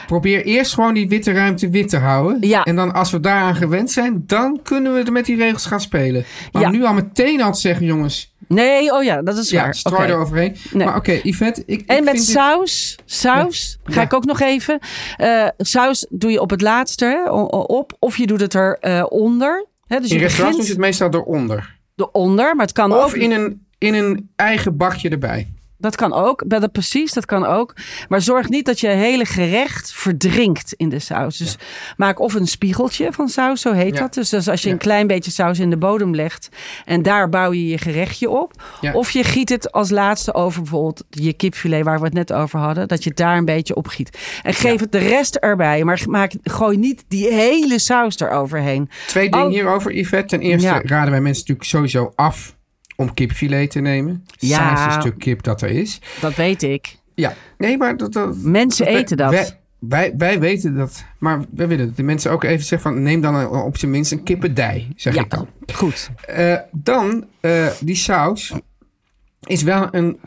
probeer 0.06 0.44
eerst 0.44 0.74
gewoon 0.74 0.94
die 0.94 1.08
witte 1.08 1.32
ruimte 1.32 1.68
wit 1.70 1.88
te 1.88 1.96
houden. 1.96 2.48
Ja. 2.48 2.62
En 2.64 2.76
dan 2.76 2.92
als 2.94 3.10
we 3.10 3.20
daaraan 3.20 3.54
gewend 3.54 3.90
zijn, 3.90 4.22
dan 4.26 4.60
kunnen 4.62 4.94
we 4.94 5.02
er 5.02 5.12
met 5.12 5.24
die 5.26 5.36
regels 5.36 5.66
gaan 5.66 5.80
spelen. 5.80 6.24
Maar 6.52 6.62
Ja. 6.62 6.70
nu 6.70 6.84
al 6.84 6.92
meteen 6.94 7.42
al 7.42 7.52
te 7.52 7.60
zeggen, 7.60 7.86
jongens, 7.86 8.34
nee, 8.48 8.92
oh 8.94 9.02
ja, 9.02 9.22
dat 9.22 9.36
is 9.36 9.50
ja, 9.50 9.62
waar. 9.62 9.74
strooi 9.74 10.02
Oké. 10.02 10.12
er 10.12 10.18
overheen. 10.18 10.56
Nee. 10.72 10.86
Maar 10.86 10.96
oké, 10.96 11.20
Yvette, 11.22 11.62
ik, 11.66 11.82
En 11.86 11.96
ik 11.98 12.04
met 12.04 12.14
dit- 12.14 12.22
saus, 12.24 12.98
saus, 13.04 13.78
ga 13.84 14.00
Ja. 14.00 14.06
ik 14.06 14.12
ook 14.14 14.24
nog 14.24 14.40
even. 14.40 14.78
Eh, 15.16 15.46
saus 15.58 16.06
doe 16.10 16.30
je 16.30 16.40
op 16.40 16.50
het 16.50 16.60
laatste 16.62 17.04
hè, 17.04 17.30
op, 17.30 17.96
of 17.98 18.16
je 18.16 18.26
doet 18.26 18.40
het 18.40 18.54
er 18.54 18.76
eh, 18.80 19.04
onder. 19.08 19.66
Hè, 19.86 20.00
dus 20.00 20.10
in 20.10 20.16
je 20.16 20.22
restaurants 20.22 20.56
begint 20.58 20.64
ze 20.64 20.70
het 20.72 20.80
meestal 20.80 21.20
eronder. 21.20 21.76
eronder, 21.96 22.56
maar 22.56 22.64
het 22.66 22.74
kan 22.74 22.92
Of 22.92 23.04
ook. 23.04 23.12
in 23.14 23.30
een, 23.32 23.66
in 23.78 23.94
een 23.94 24.30
eigen 24.36 24.76
bakje 24.76 25.08
erbij. 25.08 25.52
Dat 25.80 25.96
kan 25.96 26.12
ook. 26.12 26.42
Dat 26.46 26.72
precies, 26.72 27.12
dat 27.12 27.24
kan 27.26 27.44
ook. 27.46 27.74
Maar 28.08 28.20
zorg 28.20 28.48
niet 28.48 28.66
dat 28.66 28.80
je 28.80 28.88
hele 28.88 29.24
gerecht 29.24 29.92
verdrinkt 29.92 30.72
in 30.76 30.88
de 30.88 30.98
saus. 30.98 31.36
Dus 31.36 31.56
maak 31.96 32.20
of 32.20 32.34
een 32.34 32.46
spiegeltje 32.46 33.12
van 33.12 33.28
saus, 33.28 33.60
zo 33.60 33.72
heet 33.72 33.94
Ja. 33.94 34.00
dat. 34.00 34.14
Dus, 34.14 34.28
dus 34.28 34.48
als 34.48 34.60
je 34.62 34.66
Ja. 34.68 34.72
een 34.74 34.80
klein 34.80 35.06
beetje 35.06 35.30
saus 35.30 35.58
in 35.58 35.70
de 35.70 35.76
bodem 35.76 36.14
legt 36.14 36.48
en 36.84 37.02
daar 37.02 37.28
bouw 37.28 37.52
je 37.52 37.66
je 37.66 37.78
gerechtje 37.78 38.30
op. 38.30 38.52
Of 38.92 39.10
je 39.10 39.24
giet 39.24 39.48
het 39.48 39.72
als 39.72 39.90
laatste 39.90 40.34
over 40.34 40.62
bijvoorbeeld 40.62 41.04
je 41.10 41.32
kipfilet 41.32 41.84
waar 41.84 41.98
we 41.98 42.04
het 42.04 42.14
net 42.14 42.32
over 42.32 42.58
hadden. 42.58 42.88
Dat 42.88 43.02
je 43.02 43.08
het 43.08 43.18
daar 43.18 43.36
een 43.36 43.44
beetje 43.44 43.74
op 43.74 43.86
giet. 43.86 44.18
En 44.42 44.54
geef 44.54 44.80
het 44.80 44.92
de 44.92 44.98
rest 44.98 45.34
erbij. 45.36 45.84
Maar 45.84 46.02
maak, 46.08 46.32
gooi 46.42 46.76
niet 46.76 47.04
die 47.08 47.32
hele 47.32 47.78
saus 47.78 48.18
eroverheen. 48.18 48.90
Twee 49.06 49.30
dingen 49.30 49.44
Al- 49.46 49.50
hierover, 49.52 49.92
Yvette. 49.96 50.26
Ten 50.36 50.40
eerste 50.40 50.68
raden 50.84 51.10
wij 51.10 51.20
mensen 51.20 51.40
natuurlijk 51.40 51.68
sowieso 51.68 52.12
af 52.14 52.56
om 52.98 53.14
kipfilet 53.14 53.70
te 53.70 53.80
nemen. 53.80 54.24
Ja. 54.38 54.56
Saaiste 54.56 55.00
stuk 55.00 55.18
kip 55.18 55.42
dat 55.42 55.62
er 55.62 55.68
is. 55.70 56.00
Dat 56.20 56.34
weet 56.34 56.62
ik. 56.62 56.98
Ja, 57.14 57.34
nee, 57.58 57.76
maar 57.76 57.96
dat... 57.96 58.12
dat 58.12 58.36
Mensen 58.36 58.86
eten 58.86 59.16
dat. 59.16 59.30
Wij, 59.30 59.50
wij, 59.78 60.14
wij 60.16 60.40
weten 60.40 60.74
dat. 60.76 61.04
Maar 61.18 61.40
we 61.50 61.66
willen 61.66 61.86
dat 61.86 61.96
de 61.96 62.02
mensen 62.02 62.30
ook 62.30 62.44
even 62.44 62.64
zeggen 62.64 62.92
van... 62.92 63.02
neem 63.02 63.20
dan 63.20 63.34
een- 63.34 63.48
op 63.48 63.76
zijn 63.76 63.90
minst 63.90 64.12
een 64.12 64.22
kippendij, 64.22 64.88
zeg 64.96 65.14
Ja. 65.14 65.20
ik 65.22 65.30
dan. 65.30 65.48
Goed. 65.74 66.10
Eh, 66.26 66.54
dan, 66.72 67.26
eh, 67.40 67.66
die 67.80 67.94
saus 67.94 68.52
is 69.40 69.62
wel 69.62 69.88
een 69.90 70.20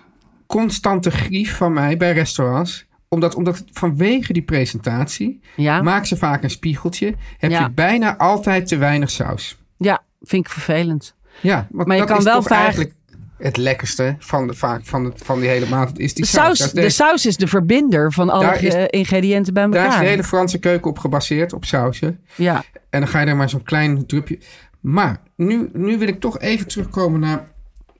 constante 0.48 1.12
grief 1.12 1.56
van 1.58 1.74
mij 1.74 1.98
bij 1.98 2.12
restaurants. 2.14 2.86
Omdat, 3.08 3.36
omdat 3.36 3.64
vanwege 3.72 4.34
die 4.34 4.44
presentatie... 4.44 5.40
Ja, 5.56 5.82
maak 5.82 6.06
ze 6.06 6.18
vaak 6.18 6.44
een 6.44 6.50
spiegeltje... 6.50 7.14
heb 7.38 7.52
Ja. 7.52 7.60
je 7.64 7.70
bijna 7.72 8.18
altijd 8.18 8.68
te 8.68 8.78
weinig 8.78 9.10
saus. 9.10 9.58
ja 9.78 10.04
vind 10.22 10.46
ik 10.46 10.52
vervelend. 10.52 11.16
Ja, 11.42 11.68
want 11.72 11.88
Maar 11.88 11.96
je 11.96 12.02
dat 12.02 12.12
kan 12.12 12.20
is 12.20 12.26
wel 12.26 12.36
toch 12.36 12.48
vaak- 12.48 12.58
eigenlijk 12.64 12.94
het 13.38 13.58
lekkerste 13.58 14.16
van, 14.20 14.48
de, 14.48 14.54
vaak 14.54 14.86
van, 14.86 15.04
de, 15.04 15.12
van 15.16 15.40
die 15.40 15.50
hele 15.50 15.66
maand. 15.70 16.00
Is 16.00 16.14
die 16.14 16.24
De 16.24 16.30
saus. 16.30 16.72
de 16.72 16.90
saus 16.90 17.26
is 17.26 17.38
de 17.38 17.48
verbinder 17.48 18.12
van 18.14 18.30
alle 18.30 18.58
is- 18.60 18.86
ingrediënten 18.90 19.54
bij 19.54 19.64
Daar 19.68 19.74
is 19.80 19.84
elkaar. 19.86 20.00
de 20.00 20.06
hele 20.10 20.24
Franse 20.24 20.58
keuken 20.60 20.90
op 20.90 20.98
gebaseerd, 21.00 21.54
op 21.54 21.66
sausen. 21.66 22.20
Ja, 22.36 22.64
En 22.90 23.00
dan 23.00 23.10
ga 23.10 23.20
je 23.20 23.26
er 23.26 23.36
maar 23.36 23.50
zo'n 23.50 23.64
klein 23.64 24.06
drupje. 24.06 24.40
Maar 24.80 25.18
nu, 25.36 25.70
nu 25.74 25.98
wil 25.98 26.08
ik 26.08 26.20
toch 26.20 26.40
even 26.40 26.68
terugkomen 26.68 27.20
naar, 27.20 27.48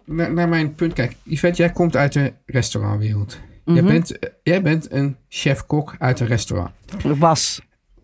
naar, 0.06 0.34
naar 0.34 0.50
mijn 0.50 0.76
punt. 0.76 0.94
Kijk, 0.94 1.16
Yvette, 1.24 1.62
jij 1.62 1.72
komt 1.72 1.96
uit 1.96 2.14
de 2.14 2.34
restaurantwereld. 2.46 3.40
Mhm. 3.66 3.76
jij, 3.76 3.84
bent, 3.86 4.20
eh, 4.20 4.30
jij 4.44 4.62
bent 4.62 4.92
een 4.92 5.16
chef-kok 5.30 5.96
uit 6.00 6.20
een 6.20 6.28
restaurant. 6.28 6.72
was. 7.04 7.62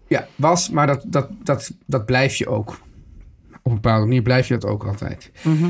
Ja, 0.08 0.28
was, 0.36 0.70
maar 0.70 0.88
dat, 0.88 1.04
dat, 1.06 1.30
dat, 1.44 1.72
dat 1.86 2.06
blijf 2.06 2.36
je 2.36 2.48
ook. 2.48 2.80
Op 3.68 3.74
een 3.74 3.82
bepaalde 3.82 4.06
manier 4.06 4.22
blijf 4.22 4.48
je 4.48 4.54
dat 4.58 4.70
ook 4.70 4.84
altijd. 4.86 5.32
Mhm. 5.44 5.70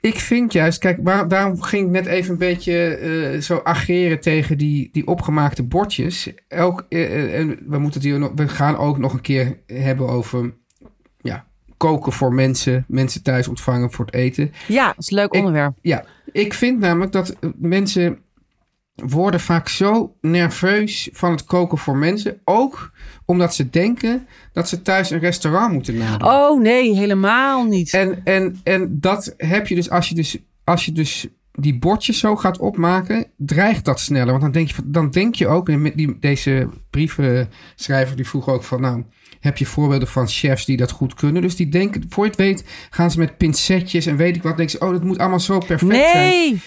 Ik 0.00 0.18
vind 0.18 0.52
juist, 0.52 0.78
kijk, 0.78 0.98
waar, 1.02 1.28
daarom 1.28 1.62
ging 1.62 1.86
ik 1.86 1.92
net 1.92 2.06
even 2.06 2.32
een 2.32 2.38
beetje 2.38 2.86
eh, 2.86 3.40
zo 3.40 3.60
ageren 3.64 4.20
tegen 4.20 4.58
die, 4.58 4.88
die 4.92 5.06
opgemaakte 5.06 5.62
bordjes. 5.62 6.32
Elk, 6.48 6.86
eh, 6.88 7.04
eh, 7.04 7.38
en 7.38 7.48
we, 7.66 7.78
moeten 7.78 8.00
het 8.00 8.10
hier 8.10 8.18
nog, 8.18 8.32
we 8.34 8.48
gaan 8.48 8.76
ook 8.76 8.98
nog 8.98 9.12
een 9.12 9.20
keer 9.20 9.58
hebben 9.66 10.08
over 10.08 10.54
ja, 11.20 11.46
koken 11.76 12.12
voor 12.12 12.32
mensen, 12.34 12.84
mensen 12.88 13.22
thuis 13.22 13.48
ontvangen 13.48 13.92
voor 13.92 14.04
het 14.04 14.14
eten. 14.14 14.52
Ja, 14.68 14.86
dat 14.86 14.98
is 14.98 15.10
een 15.10 15.16
leuk 15.16 15.32
Ik- 15.32 15.38
onderwerp. 15.38 15.78
Ja, 15.80 16.04
ik 16.32 16.54
vind 16.54 16.78
namelijk 16.78 17.12
dat 17.12 17.36
mensen 17.56 18.18
worden 18.96 19.40
vaak 19.40 19.68
zo 19.68 20.16
nerveus 20.20 21.08
van 21.12 21.30
het 21.30 21.44
koken 21.44 21.78
voor 21.78 21.96
mensen. 21.96 22.40
Ook 22.44 22.90
omdat 23.24 23.54
ze 23.54 23.70
denken 23.70 24.26
dat 24.52 24.68
ze 24.68 24.82
thuis 24.82 25.10
een 25.10 25.18
restaurant 25.18 25.72
moeten 25.72 25.96
nadoen. 25.96 26.28
Oh 26.28 26.60
nee, 26.60 26.94
helemaal 26.94 27.64
niet. 27.64 27.92
En, 27.92 28.20
en, 28.24 28.60
en 28.64 29.00
dat 29.00 29.34
heb 29.36 29.66
je 29.66 29.74
dus 29.74 29.90
als 29.90 30.08
je 30.08 30.14
dus, 30.14 30.38
als 30.64 30.84
je 30.84 30.92
dus 30.92 31.26
die 31.52 31.78
bordjes 31.78 32.18
zo 32.18 32.36
gaat 32.36 32.58
opmaken, 32.58 33.26
dreigt 33.36 33.84
dat 33.84 34.00
sneller. 34.00 34.30
Want 34.30 34.42
dan 34.42 34.52
denk 34.52 34.68
je, 34.68 34.74
dan 34.84 35.10
denk 35.10 35.34
je 35.34 35.48
ook, 35.48 35.68
en 35.68 35.82
met 35.82 35.96
die, 35.96 36.18
deze 36.18 36.68
brievenschrijver 36.90 38.16
die 38.16 38.28
vroeg 38.28 38.48
ook 38.48 38.62
van, 38.62 38.80
nou, 38.80 39.04
heb 39.40 39.58
je 39.58 39.66
voorbeelden 39.66 40.08
van 40.08 40.28
chefs 40.28 40.64
die 40.64 40.76
dat 40.76 40.90
goed 40.90 41.14
kunnen. 41.14 41.42
Dus 41.42 41.56
die 41.56 41.68
denken, 41.68 42.04
voor 42.08 42.24
je 42.24 42.30
het 42.30 42.38
weet, 42.38 42.64
gaan 42.90 43.10
ze 43.10 43.18
met 43.18 43.36
pincetjes 43.36 44.06
en 44.06 44.16
weet 44.16 44.36
ik 44.36 44.42
wat. 44.42 44.56
Denken 44.56 44.78
ze, 44.78 44.84
oh, 44.84 44.92
dat 44.92 45.04
moet 45.04 45.18
allemaal 45.18 45.40
zo 45.40 45.58
perfect 45.58 46.10
zijn. 46.10 46.28
Nee! 46.28 46.60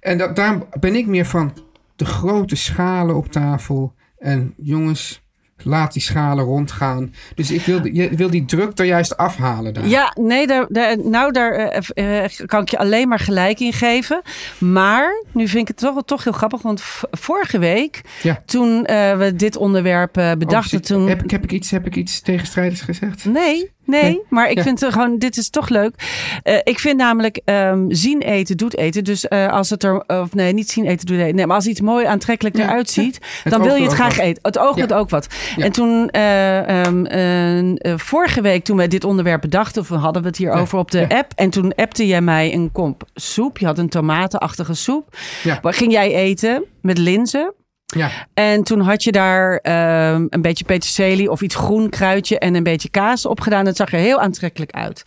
En 0.00 0.18
dat, 0.18 0.36
daar 0.36 0.58
ben 0.80 0.94
ik 0.94 1.06
meer 1.06 1.26
van 1.26 1.52
de 1.96 2.04
grote 2.04 2.56
schalen 2.56 3.16
op 3.16 3.32
tafel. 3.32 3.94
En 4.18 4.54
jongens, 4.56 5.22
laat 5.64 5.92
die 5.92 6.02
schalen 6.02 6.44
rondgaan. 6.44 7.14
Dus 7.34 7.50
ik 7.50 7.60
wil, 7.64 7.86
je 7.86 8.08
wil 8.16 8.30
die 8.30 8.44
druk 8.44 8.78
er 8.78 8.84
juist 8.84 9.16
afhalen 9.16 9.74
daar. 9.74 9.86
Ja, 9.86 10.16
nee, 10.20 10.46
daar, 10.46 10.66
daar- 10.68 10.98
nou, 11.08 11.32
daar 11.32 11.52
eh, 11.52 12.24
eh, 12.24 12.30
kan 12.46 12.62
ik 12.62 12.68
je 12.68 12.78
alleen 12.78 13.08
maar 13.08 13.18
gelijk 13.18 13.60
in 13.60 13.72
geven. 13.72 14.22
Maar 14.58 15.24
nu 15.32 15.48
vind 15.48 15.62
ik 15.62 15.68
het 15.68 15.76
toch, 15.76 16.04
toch 16.04 16.24
heel 16.24 16.32
grappig. 16.32 16.62
Want 16.62 16.82
vorige 17.10 17.58
week, 17.58 18.00
Ja. 18.22 18.42
toen 18.46 18.84
eh, 18.84 19.16
we 19.18 19.36
dit 19.36 19.56
onderwerp 19.56 20.16
eh, 20.16 20.24
Oh, 20.30 20.36
bedachten, 20.36 20.82
toen... 20.82 21.08
heb, 21.08 21.22
ik, 21.22 21.30
heb, 21.30 21.42
ik 21.44 21.52
iets, 21.52 21.70
heb 21.70 21.86
ik 21.86 21.96
iets 21.96 22.20
tegenstrijdigs 22.20 22.80
gezegd? 22.80 23.24
Nee, 23.24 23.70
nee, 23.84 24.02
Nee? 24.02 24.20
maar 24.28 24.50
ik 24.50 24.56
Ja. 24.56 24.62
vind 24.62 24.80
het 24.80 24.92
gewoon, 24.92 25.18
dit 25.18 25.36
is 25.36 25.50
toch 25.50 25.68
leuk. 25.68 25.94
Eh, 26.42 26.56
ik 26.62 26.78
vind 26.78 26.96
namelijk 26.96 27.40
ehm, 27.44 27.84
zien 27.88 28.20
eten 28.22 28.56
doet 28.56 28.76
eten. 28.76 29.04
Dus 29.04 29.28
eh, 29.28 29.48
als 29.52 29.70
het 29.70 29.82
er, 29.84 30.04
of 30.06 30.34
nee, 30.34 30.52
niet 30.52 30.70
zien 30.70 30.86
eten 30.86 31.06
doet 31.06 31.18
eten. 31.18 31.34
Nee, 31.34 31.46
maar 31.46 31.56
als 31.56 31.66
iets 31.66 31.80
mooi 31.80 32.06
aantrekkelijk 32.06 32.56
Ja. 32.56 32.62
eruit 32.62 32.90
ziet, 32.90 33.18
dan 33.44 33.62
wil 33.62 33.74
je 33.74 33.82
het 33.82 33.92
graag 33.92 34.16
wat. 34.16 34.24
eten. 34.24 34.42
Het 34.42 34.58
oog 34.58 34.76
doet 34.76 34.92
ook 34.92 35.10
wat. 35.10 35.26
En 35.56 35.72
toen, 35.72 36.10
eh, 36.10 36.84
ehm, 36.84 37.04
eh, 37.04 37.58
eh, 37.58 37.98
vorige 37.98 38.40
week 38.40 38.64
toen 38.64 38.76
wij 38.76 38.88
dit 38.88 39.04
onderwerp 39.04 39.40
bedachten, 39.40 39.82
of 39.82 39.88
we 39.88 39.94
hadden 39.96 40.22
we 40.22 40.28
het 40.28 40.36
hierover 40.36 40.78
op 40.78 40.90
de 40.90 41.08
app. 41.08 41.32
En 41.34 41.50
toen 41.50 41.74
appte 41.74 42.06
jij 42.06 42.20
mij 42.20 42.54
een 42.54 42.72
komp 42.72 43.02
soep. 43.14 43.58
Je 43.58 43.66
had 43.66 43.78
een 43.78 43.88
tomatenachtige 43.88 44.74
soep. 44.74 45.16
Ja. 45.42 45.58
Waar 45.62 45.74
ging 45.74 45.92
jij 45.92 46.14
eten 46.14 46.64
met 46.80 46.98
linzen? 46.98 47.52
Ja. 47.94 48.10
En 48.34 48.62
toen 48.62 48.80
had 48.80 49.04
je 49.04 49.12
daar 49.12 49.56
ehm, 49.56 50.26
een 50.28 50.42
beetje 50.42 50.64
peterselie 50.64 51.30
of 51.30 51.40
iets 51.40 51.54
groen 51.54 51.88
kruidje 51.88 52.38
en 52.38 52.54
een 52.54 52.62
beetje 52.62 52.88
kaas 52.88 53.26
op 53.26 53.40
gedaan. 53.40 53.66
Het 53.66 53.76
zag 53.76 53.92
er 53.92 53.98
heel 53.98 54.20
aantrekkelijk 54.20 54.70
uit. 54.70 55.02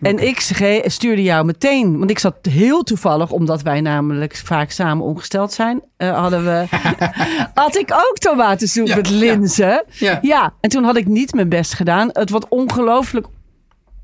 En 0.00 0.18
ik 0.18 0.40
stuurde 0.84 1.22
jou 1.22 1.44
meteen, 1.44 1.98
want 1.98 2.10
ik 2.10 2.18
zat 2.18 2.34
heel 2.50 2.82
toevallig, 2.82 3.30
omdat 3.30 3.62
wij 3.62 3.80
namelijk 3.80 4.36
vaak 4.36 4.70
samen 4.70 5.04
ongesteld 5.04 5.52
zijn, 5.52 5.82
eh, 5.96 6.18
hadden 6.18 6.44
we, 6.44 6.64
had 7.54 7.76
ik 7.76 7.92
ook 7.92 8.16
tomatensoep 8.18 8.86
Ja, 8.86 8.96
met 8.96 9.10
linzen. 9.10 9.84
Ja. 9.88 10.18
Ja, 10.22 10.52
en 10.60 10.70
toen 10.70 10.84
had 10.84 10.96
ik 10.96 11.06
niet 11.06 11.34
mijn 11.34 11.48
best 11.48 11.74
gedaan. 11.74 12.08
Het 12.12 12.30
wat 12.30 12.46
ongelooflijk 12.48 13.26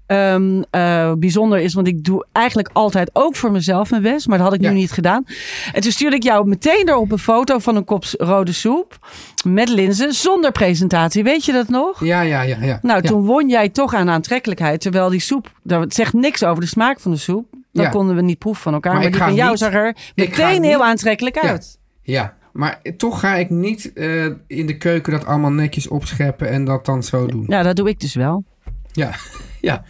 ehm, 0.07 0.63
eh, 0.71 1.13
bijzonder 1.19 1.59
is, 1.59 1.75
want 1.75 1.87
ik 1.87 2.05
doe 2.05 2.27
eigenlijk 2.33 2.71
altijd 2.73 3.11
ook 3.13 3.37
voor 3.37 3.51
mezelf 3.51 3.91
mijn 3.91 4.03
best, 4.03 4.27
maar 4.29 4.39
dat 4.39 4.47
had 4.47 4.57
ik 4.57 4.63
Ja. 4.63 4.71
nu 4.71 4.75
niet 4.75 4.93
gedaan. 4.93 5.25
En 5.73 5.81
toen 5.83 5.93
stuurde 5.93 6.17
ik 6.17 6.23
jou 6.23 6.49
meteen 6.49 6.89
erop 6.89 7.13
een 7.13 7.19
foto 7.19 7.59
van 7.59 7.77
een 7.77 7.85
kop 7.85 8.05
rode 8.19 8.53
soep 8.53 8.99
met 9.45 9.69
linzen, 9.69 10.13
zonder 10.13 10.53
presentatie. 10.53 11.25
Weet 11.25 11.45
je 11.45 11.53
dat 11.53 11.69
nog? 11.69 12.05
Ja, 12.05 12.21
ja, 12.21 12.43
ja. 12.43 12.57
ja. 12.61 12.79
Nou, 12.83 13.01
Ja. 13.03 13.09
toen 13.09 13.25
won 13.25 13.49
jij 13.49 13.69
toch 13.69 13.95
aan 13.95 14.11
aantrekkelijkheid, 14.11 14.81
terwijl 14.81 15.09
die 15.11 15.21
soep, 15.21 15.53
dat 15.63 15.95
zegt 15.95 16.13
niks 16.13 16.45
over 16.45 16.61
de 16.63 16.69
smaak 16.69 17.01
van 17.01 17.11
de 17.11 17.17
soep. 17.17 17.47
Dat 17.73 17.85
Ja. 17.85 17.91
konden 17.91 18.17
we 18.17 18.23
niet 18.23 18.39
proeven 18.39 18.63
van 18.63 18.75
elkaar. 18.75 18.93
Maar 18.93 19.01
Maar, 19.01 19.11
ik 19.11 19.17
die 19.17 19.27
van 19.27 19.35
jou 19.35 19.51
niet- 19.51 19.59
zag 19.59 19.73
er 19.73 19.97
meteen 20.15 20.63
heel 20.63 20.79
niet- 20.79 20.87
aantrekkelijk 20.87 21.39
uit. 21.39 21.79
Ja, 22.03 22.35
maar 22.53 22.81
toch 22.97 23.21
ga 23.21 23.35
ik 23.35 23.51
niet 23.51 23.93
eh, 23.93 24.25
in 24.47 24.67
de 24.67 24.77
keuken 24.77 25.13
dat 25.13 25.27
allemaal 25.27 25.51
netjes 25.51 25.89
opscheppen 25.89 26.49
en 26.49 26.65
dat 26.65 26.87
dan 26.87 27.03
zo 27.03 27.27
doen. 27.27 27.45
Ja, 27.49 27.63
dat 27.63 27.77
doe 27.77 27.89
ik 27.89 28.01
dus 28.01 28.15
wel. 28.15 28.45
Ja, 28.97 29.11
ja. 29.61 29.85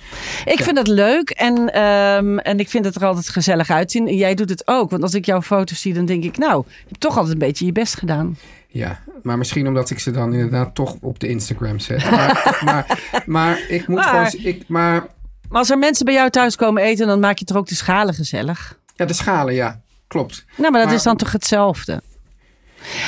Ik 0.45 0.59
Ja. 0.59 0.65
vind 0.65 0.79
het 0.79 0.89
leuk 0.89 1.31
en, 1.31 1.73
ehm, 1.73 2.39
en 2.39 2.59
ik 2.61 2.69
vind 2.69 2.85
het 2.85 2.95
er 2.95 3.05
altijd 3.05 3.29
gezellig 3.29 3.71
uitzien. 3.71 4.09
En 4.09 4.17
jij 4.17 4.35
doet 4.35 4.49
het 4.49 4.63
ook. 4.67 4.91
Want 4.91 5.03
als 5.03 5.15
ik 5.15 5.25
jouw 5.27 5.43
foto's 5.43 5.81
zie, 5.81 5.95
dan 5.95 6.07
denk 6.07 6.25
ik, 6.25 6.39
nou, 6.39 6.65
je 6.69 6.85
hebt 6.89 7.01
toch 7.01 7.15
altijd 7.17 7.33
een 7.33 7.39
beetje 7.47 7.67
je 7.67 7.73
best 7.73 7.99
gedaan. 7.99 8.39
Ja, 8.69 9.01
maar 9.23 9.39
misschien 9.39 9.67
omdat 9.67 9.91
ik 9.91 9.99
ze 9.99 10.11
dan 10.11 10.33
inderdaad 10.33 10.75
toch 10.75 10.97
op 11.01 11.19
de 11.19 11.29
Instagram 11.29 11.79
zet. 11.79 12.11
Maar, 12.11 12.59
maar, 12.65 12.99
maar 13.27 13.61
ik 13.69 13.89
moet 13.89 13.97
Maar- 13.99 14.27
gewoon... 14.31 14.45
Ik, 14.47 14.65
maar 14.69 15.05
Maar 15.49 15.59
als 15.59 15.71
er 15.71 15.79
mensen 15.79 16.05
bij 16.05 16.15
jou 16.15 16.31
thuis 16.31 16.57
komen 16.57 16.83
eten, 16.83 17.07
dan 17.07 17.21
maak 17.21 17.39
je 17.39 17.45
toch 17.45 17.57
ook 17.57 17.67
de 17.69 17.75
schalen 17.75 18.15
gezellig. 18.15 18.79
ja, 18.95 19.05
de 19.05 19.13
schalen, 19.13 19.55
ja. 19.55 19.81
Klopt. 20.09 20.45
Nou, 20.57 20.71
maar 20.71 20.81
dat 20.81 20.89
Maar- 20.89 20.99
is 20.99 21.03
dan 21.03 21.17
toch 21.17 21.33
hetzelfde. 21.33 22.03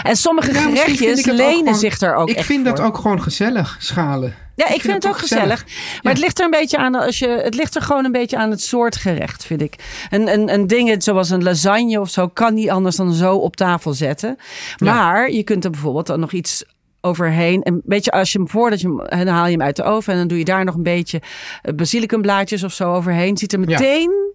En 0.03 0.17
sommige 0.17 0.53
Ja, 0.53 0.61
gerechtjes 0.61 1.25
lenen 1.25 1.57
gewoon- 1.57 1.75
zich 1.75 2.01
er 2.01 2.15
ook 2.15 2.29
ik 2.29 2.37
echt 2.37 2.47
vind 2.47 2.65
dat 2.65 2.81
ook 2.81 2.97
gewoon 2.97 3.23
gezellig, 3.23 3.77
schalen. 3.81 4.35
Ja, 4.55 4.69
ik, 4.69 4.81
vind, 4.81 4.93
het 4.95 5.07
ook 5.09 5.19
gezellig. 5.19 5.65
Maar 5.65 5.99
Ja. 6.03 6.11
het 6.11 6.19
ligt 6.19 6.39
er 6.39 6.45
een 6.45 6.51
beetje 6.51 6.77
aan 6.77 6.95
als 6.95 7.19
je. 7.19 7.29
Het 7.29 7.55
ligt 7.55 7.75
er 7.75 7.83
gewoon 7.83 8.05
een 8.05 8.13
beetje 8.13 8.37
aan 8.37 8.51
het 8.51 8.63
soort 8.63 8.97
gerecht, 8.97 9.45
vind 9.45 9.63
ik. 9.63 9.75
En, 10.11 10.29
en, 10.29 10.49
en 10.49 10.67
dingen 10.67 11.03
zoals 11.03 11.31
een 11.31 11.43
lasagne 11.43 12.01
of 12.01 12.11
zo 12.11 12.29
kan 12.29 12.55
niet 12.55 12.71
anders 12.71 12.97
dan 12.97 13.13
zo 13.13 13.35
op 13.37 13.57
tafel 13.57 13.93
zetten. 13.93 14.37
Ja. 14.77 14.95
Maar 14.95 15.31
je 15.31 15.43
kunt 15.43 15.65
er 15.65 15.71
bijvoorbeeld 15.71 16.07
dan 16.07 16.21
nog 16.21 16.33
iets 16.33 16.65
overheen. 17.01 17.61
Een 17.63 17.81
beetje 17.85 18.11
als 18.11 18.33
je 18.33 18.39
hem 18.39 18.49
voordat 18.49 18.81
je 18.81 18.87
hem, 19.09 19.25
dan 19.25 19.35
haal 19.35 19.47
je 19.47 19.53
hem 19.53 19.63
uit 19.63 19.77
de 19.77 19.83
oven 19.83 20.13
en 20.13 20.19
dan 20.19 20.29
doe 20.29 20.39
je 20.39 20.45
daar 20.45 20.65
nog 20.65 20.75
een 20.75 20.83
beetje 20.83 21.21
eh, 21.63 21.75
basilicumblaadjes 21.75 22.63
of 22.63 22.73
zo 22.73 22.95
overheen. 22.95 23.37
Ziet 23.37 23.53
er 23.53 23.61
meteen 23.61 24.28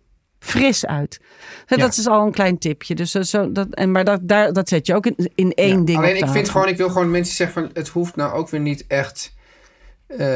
fris 0.44 0.86
uit. 0.86 1.20
Dat 1.66 1.80
Ja. 1.80 1.88
is 1.88 2.08
al 2.08 2.26
een 2.26 2.32
klein 2.32 2.58
tipje. 2.58 2.96
Dus 2.96 3.12
dat, 3.12 3.28
zo, 3.28 3.52
dat, 3.52 3.68
en, 3.70 3.92
maar 3.92 4.04
dat, 4.04 4.20
daar, 4.24 4.54
dat 4.54 4.70
zet 4.70 4.88
je 4.88 4.96
ook 4.96 5.06
in, 5.06 5.32
in 5.36 5.52
één 5.54 5.80
Ja, 5.80 5.86
ding. 5.86 5.98
Alleen 5.98 6.18
ik 6.18 6.28
vind 6.28 6.50
gewoon, 6.50 6.68
ik 6.68 6.78
wil 6.78 6.90
gewoon 6.90 7.12
mensen 7.12 7.36
zeggen 7.36 7.62
van 7.62 7.72
het 7.74 7.88
hoeft 7.88 8.16
nou 8.16 8.34
ook 8.34 8.50
weer 8.50 8.60
niet 8.60 8.88
echt. 8.88 9.34
eh, 10.08 10.28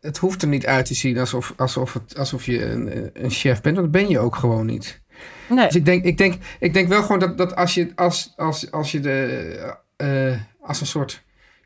het 0.00 0.18
hoeft 0.18 0.42
er 0.42 0.48
niet 0.48 0.66
uit 0.66 0.86
te 0.86 0.94
zien 0.94 1.18
alsof, 1.18 1.52
alsof, 1.56 1.92
het, 1.92 2.18
alsof 2.18 2.46
je 2.46 2.64
een, 2.64 3.10
een 3.12 3.30
chef 3.30 3.60
bent, 3.60 3.76
want 3.76 3.92
dat 3.92 4.02
ben 4.02 4.10
je 4.10 4.18
ook 4.18 4.36
gewoon 4.36 4.66
niet. 4.66 5.00
Nee. 5.48 5.66
Dus 5.66 5.76
ik 5.76 5.84
denk, 5.84 6.04
ik 6.04 6.18
denk, 6.18 6.34
ik 6.60 6.72
denk 6.74 6.88
wel 6.88 7.02
gewoon 7.02 7.18
dat, 7.18 7.38
dat 7.38 7.56
als 7.56 7.74
je, 7.74 7.92
als, 7.94 8.32
als, 8.36 8.70
als 8.70 8.92
je 8.92 9.00
de, 9.00 9.76
eh, 9.96 10.34
als 10.60 10.80
een 10.80 10.86
soort 10.86 11.22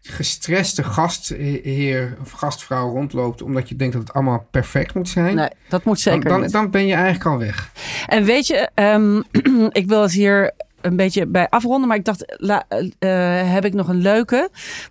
gestreste 0.09 0.83
gastheer 0.85 2.17
of 2.21 2.31
gastvrouw 2.31 2.91
rondloopt, 2.91 3.43
omdat 3.43 3.69
je 3.69 3.77
denkt 3.77 3.95
dat 3.95 4.03
het 4.03 4.13
allemaal 4.13 4.47
perfect 4.51 4.95
moet 4.95 5.09
zijn, 5.09 5.35
nee, 5.35 5.49
dat 5.69 5.85
moet 5.85 6.01
zeker 6.01 6.21
dan, 6.21 6.31
dan, 6.33 6.41
niet. 6.41 6.53
dan 6.53 6.71
ben 6.71 6.87
je 6.87 6.95
eigenlijk 6.95 7.25
al 7.27 7.39
weg. 7.39 7.71
En 8.07 8.25
weet 8.25 8.47
je, 8.47 8.69
ehm, 8.75 9.21
ik 9.81 9.87
wil 9.87 10.03
het 10.03 10.13
hier 10.13 10.51
een 10.81 10.97
beetje 10.97 11.27
bij 11.27 11.49
afronden, 11.49 11.89
maar 11.89 11.97
ik 11.97 12.05
dacht, 12.05 12.35
la, 12.37 12.65
eh, 12.99 13.53
heb 13.53 13.65
ik 13.65 13.75
nog 13.75 13.89
een 13.89 14.01
leuke? 14.01 14.37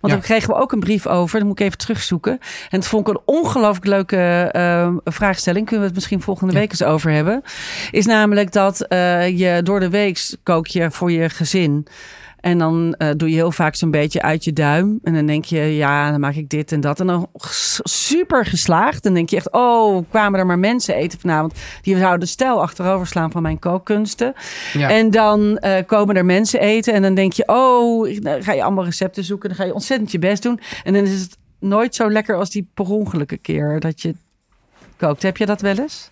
Ja. 0.00 0.08
daar 0.08 0.18
kregen 0.20 0.48
we 0.48 0.54
ook 0.60 0.72
een 0.72 0.80
brief 0.80 1.06
over. 1.06 1.38
Dan 1.38 1.48
moet 1.48 1.60
ik 1.60 1.66
even 1.66 1.78
terugzoeken. 1.78 2.32
En 2.70 2.78
het 2.78 2.86
vond 2.86 3.08
ik 3.08 3.14
een 3.14 3.20
ongelooflijk 3.24 3.86
leuke 3.86 4.48
ehm, 4.52 4.96
vraagstelling. 5.04 5.62
Kunnen 5.64 5.80
we 5.80 5.86
het 5.86 5.94
misschien 5.94 6.20
volgende 6.22 6.52
Ja. 6.52 6.58
week 6.58 6.70
eens 6.70 6.82
over 6.82 7.10
hebben? 7.10 7.42
Is 7.90 8.06
namelijk 8.06 8.52
dat 8.52 8.80
eh, 8.80 9.38
je 9.38 9.62
door 9.62 9.80
de 9.80 9.90
week 9.90 10.34
kook 10.42 10.66
je 10.66 10.90
voor 10.90 11.12
je 11.12 11.28
gezin. 11.30 11.86
En 12.46 12.58
dan 12.58 12.94
eh, 12.98 13.10
doe 13.16 13.28
je 13.28 13.34
heel 13.34 13.52
vaak 13.52 13.74
zo'n 13.74 13.90
beetje 13.90 14.22
uit 14.22 14.44
je 14.44 14.52
duim. 14.52 14.98
En 15.02 15.14
dan 15.14 15.26
denk 15.26 15.44
je, 15.44 15.58
ja, 15.60 16.10
dan 16.10 16.20
maak 16.20 16.34
ik 16.34 16.48
dit 16.48 16.72
en 16.72 16.80
dat. 16.80 17.00
En 17.00 17.06
dan 17.06 17.28
super 17.82 18.46
geslaagd. 18.46 19.02
Dan 19.02 19.14
denk 19.14 19.30
je 19.30 19.36
echt, 19.36 19.52
oh, 19.52 20.04
kwamen 20.10 20.38
er 20.38 20.46
maar 20.46 20.58
mensen 20.58 20.94
eten 20.94 21.20
vanavond. 21.20 21.54
Die 21.82 21.96
zouden 21.96 22.20
de 22.20 22.26
stijl 22.26 22.62
achterover 22.62 23.06
slaan 23.06 23.30
van 23.30 23.42
mijn 23.42 23.58
kookkunsten. 23.58 24.32
Ja. 24.72 24.90
En 24.90 25.10
dan 25.10 25.58
eh, 25.58 25.86
komen 25.86 26.16
er 26.16 26.24
mensen 26.24 26.60
eten. 26.60 26.94
En 26.94 27.02
dan 27.02 27.14
denk 27.14 27.32
je, 27.32 27.42
oh, 27.46 28.20
dan 28.20 28.42
ga 28.42 28.52
je 28.52 28.62
allemaal 28.62 28.84
recepten 28.84 29.24
zoeken. 29.24 29.48
Dan 29.48 29.58
ga 29.58 29.64
je 29.64 29.74
ontzettend 29.74 30.12
je 30.12 30.18
best 30.18 30.42
doen. 30.42 30.60
En 30.84 30.92
dan 30.92 31.02
is 31.02 31.20
het 31.20 31.36
nooit 31.58 31.94
zo 31.94 32.10
lekker 32.10 32.36
als 32.36 32.50
die 32.50 32.68
per 32.74 32.90
ongelukken 32.90 33.40
keer 33.40 33.80
dat 33.80 34.02
je 34.02 34.14
kookt. 34.96 35.22
Heb 35.22 35.36
je 35.36 35.46
dat 35.46 35.60
wel 35.60 35.78
eens? 35.78 36.10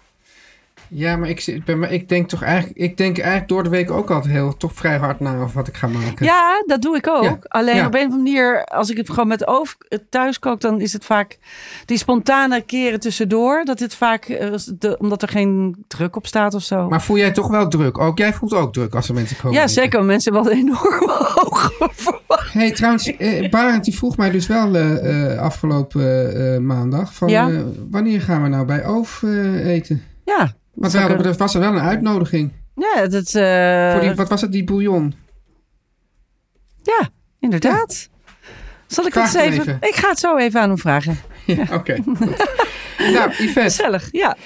Ja, 0.89 1.17
maar 1.17 1.29
ik, 1.29 1.61
bij 1.65 1.77
mij- 1.77 1.91
ik 1.91 2.09
denk 2.09 2.29
toch 2.29 2.43
eigenlijk, 2.43 2.79
ik 2.79 2.97
denk 2.97 3.19
eigenlijk 3.19 3.49
door 3.49 3.63
de 3.63 3.69
week 3.69 3.91
ook 3.91 4.11
altijd 4.11 4.33
heel, 4.35 4.57
toch 4.57 4.73
vrij 4.75 4.97
hard 4.97 5.21
na 5.21 5.37
over 5.37 5.55
wat 5.55 5.69
ik 5.69 5.75
ga 5.77 5.87
maken. 5.87 6.27
Ja, 6.27 6.63
dat 6.67 6.83
doe 6.83 6.97
ik 6.97 7.09
ook. 7.09 7.23
Ja. 7.23 7.39
Alleen 7.43 7.77
Ja. 7.77 7.87
op 7.87 7.95
een 7.95 8.01
of 8.01 8.05
andere 8.13 8.23
manier, 8.23 8.65
als 8.65 8.91
ik 8.91 8.97
het 8.97 9.11
gewoon 9.11 9.29
met 9.29 9.47
oven 9.47 9.77
thuis 10.11 10.39
kook, 10.39 10.61
dan 10.61 10.81
is 10.81 10.93
het 10.93 11.05
vaak 11.05 11.39
die 11.85 11.99
spontane 11.99 12.61
keren 12.61 13.01
tussendoor. 13.01 13.65
Dat 13.65 13.79
het 13.79 13.95
vaak, 13.95 14.25
eh, 14.25 14.53
de, 14.79 14.99
omdat 14.99 15.23
er 15.23 15.29
geen 15.29 15.85
druk 15.89 16.17
op 16.17 16.27
staat 16.27 16.55
of 16.55 16.63
zo. 16.63 16.89
Maar 16.89 17.03
voel 17.03 17.17
jij 17.19 17.33
toch 17.33 17.49
wel 17.49 17.69
druk? 17.69 17.99
Ook 17.99 18.19
jij 18.19 18.33
voelt 18.33 18.55
ook 18.55 18.73
druk 18.73 18.95
als 18.95 19.09
er 19.09 19.15
mensen 19.15 19.37
komen. 19.37 19.53
ja, 19.57 19.61
eten. 19.63 19.75
zeker. 19.75 20.05
Mensen 20.05 20.33
wel 20.33 20.51
enorm 20.51 21.09
hoog. 21.09 21.73
Hey, 22.53 22.71
trouwens, 22.71 23.17
eh, 23.17 23.51
Barend 23.51 23.85
die 23.85 23.97
vroeg 23.97 24.17
mij 24.17 24.31
dus 24.31 24.47
wel 24.47 24.75
eh, 24.77 25.39
afgelopen 25.39 26.67
maandag 26.67 27.15
van 27.15 27.29
Ja. 27.29 27.51
wanneer 27.91 28.21
gaan 28.21 28.43
we 28.43 28.49
nou 28.49 28.65
bij 28.67 28.85
Oof 28.87 29.23
eten? 29.65 30.03
Want 30.75 30.93
we 30.93 30.99
hadden, 30.99 31.25
er 31.27 31.35
was 31.37 31.55
er 31.55 31.61
wel 31.61 31.73
een 31.73 31.81
uitnodiging. 31.81 32.53
ja, 32.75 33.07
dat, 33.07 33.35
eh, 33.35 33.93
voor 33.93 34.01
die, 34.01 34.15
wat 34.15 34.29
was 34.29 34.41
het, 34.41 34.53
die 34.53 34.65
bouillon? 34.65 35.15
ja, 36.83 37.09
inderdaad. 37.41 38.09
Zal 38.87 39.07
ik 39.07 39.13
Vraag 39.13 39.33
het 39.33 39.41
even, 39.43 39.61
even. 39.61 39.77
Ik 39.81 39.95
ga 39.95 40.09
het 40.09 40.19
zo 40.19 40.37
even 40.37 40.61
aan 40.61 40.69
hem 40.69 40.79
vragen. 40.79 41.19
Ja, 41.47 41.65
oké. 41.73 41.97
goed. 42.05 42.19
nou, 43.15 43.31
Yvette. 43.31 43.61
Gezellig, 43.61 44.09
ja. 44.13 44.37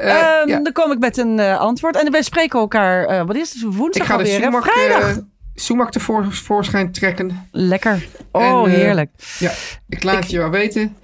ja, 0.00 0.44
Dan 0.44 0.72
kom 0.72 0.92
ik 0.92 0.98
met 0.98 1.16
een 1.16 1.38
eh, 1.38 1.58
antwoord. 1.58 1.96
En 1.96 2.12
wij 2.12 2.22
spreken 2.22 2.58
elkaar, 2.58 3.26
wat 3.26 3.36
is 3.36 3.52
het, 3.52 3.62
ik 3.62 3.72
woensdag 3.72 4.06
ga 4.06 4.16
de 4.16 4.22
alweer, 4.22 4.38
hè? 4.40 4.44
sumac, 4.44 4.64
Vrijdag. 4.64 5.18
sumac 5.54 5.90
tevoorschijn 5.92 6.92
trekken. 6.92 7.48
Lekker. 7.52 8.06
Oh, 8.32 8.64
En, 8.64 8.70
heerlijk. 8.70 9.10
Ja, 9.38 9.52
ik 9.88 10.02
laat 10.02 10.16
het 10.16 10.30
je 10.30 10.38
wel 10.38 10.50
weten. 10.50 10.96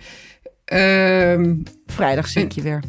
Ehm, 0.65 1.55
Vrijdag 1.87 2.27
zie 2.29 2.43
ik 2.43 2.53
je 2.53 2.63
weer. 2.63 2.81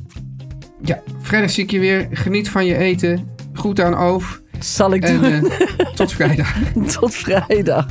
Ja, 0.82 1.02
vrijdag 1.22 1.50
zie 1.50 1.64
ik 1.64 1.72
je 1.72 1.80
weer. 1.80 2.08
Geniet 2.12 2.50
van 2.50 2.66
je 2.66 2.78
eten. 2.78 3.36
Goed 3.54 3.80
aan 3.80 3.96
Oof. 3.96 4.42
Zal 4.60 4.94
ik 4.94 5.04
En 5.04 5.22
doen. 5.22 5.50
eh, 5.52 5.94
tot 5.94 6.12
vrijdag. 6.12 6.56
Tot 7.00 7.16
vrijdag. 7.16 7.86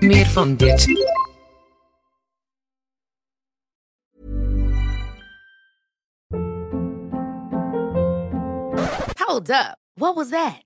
Meer 0.00 0.26
van 0.26 0.56
dit. 0.56 0.86
Hold 9.18 9.50
up. 9.50 9.76
What 9.96 10.14
was 10.16 10.30
that? 10.30 10.65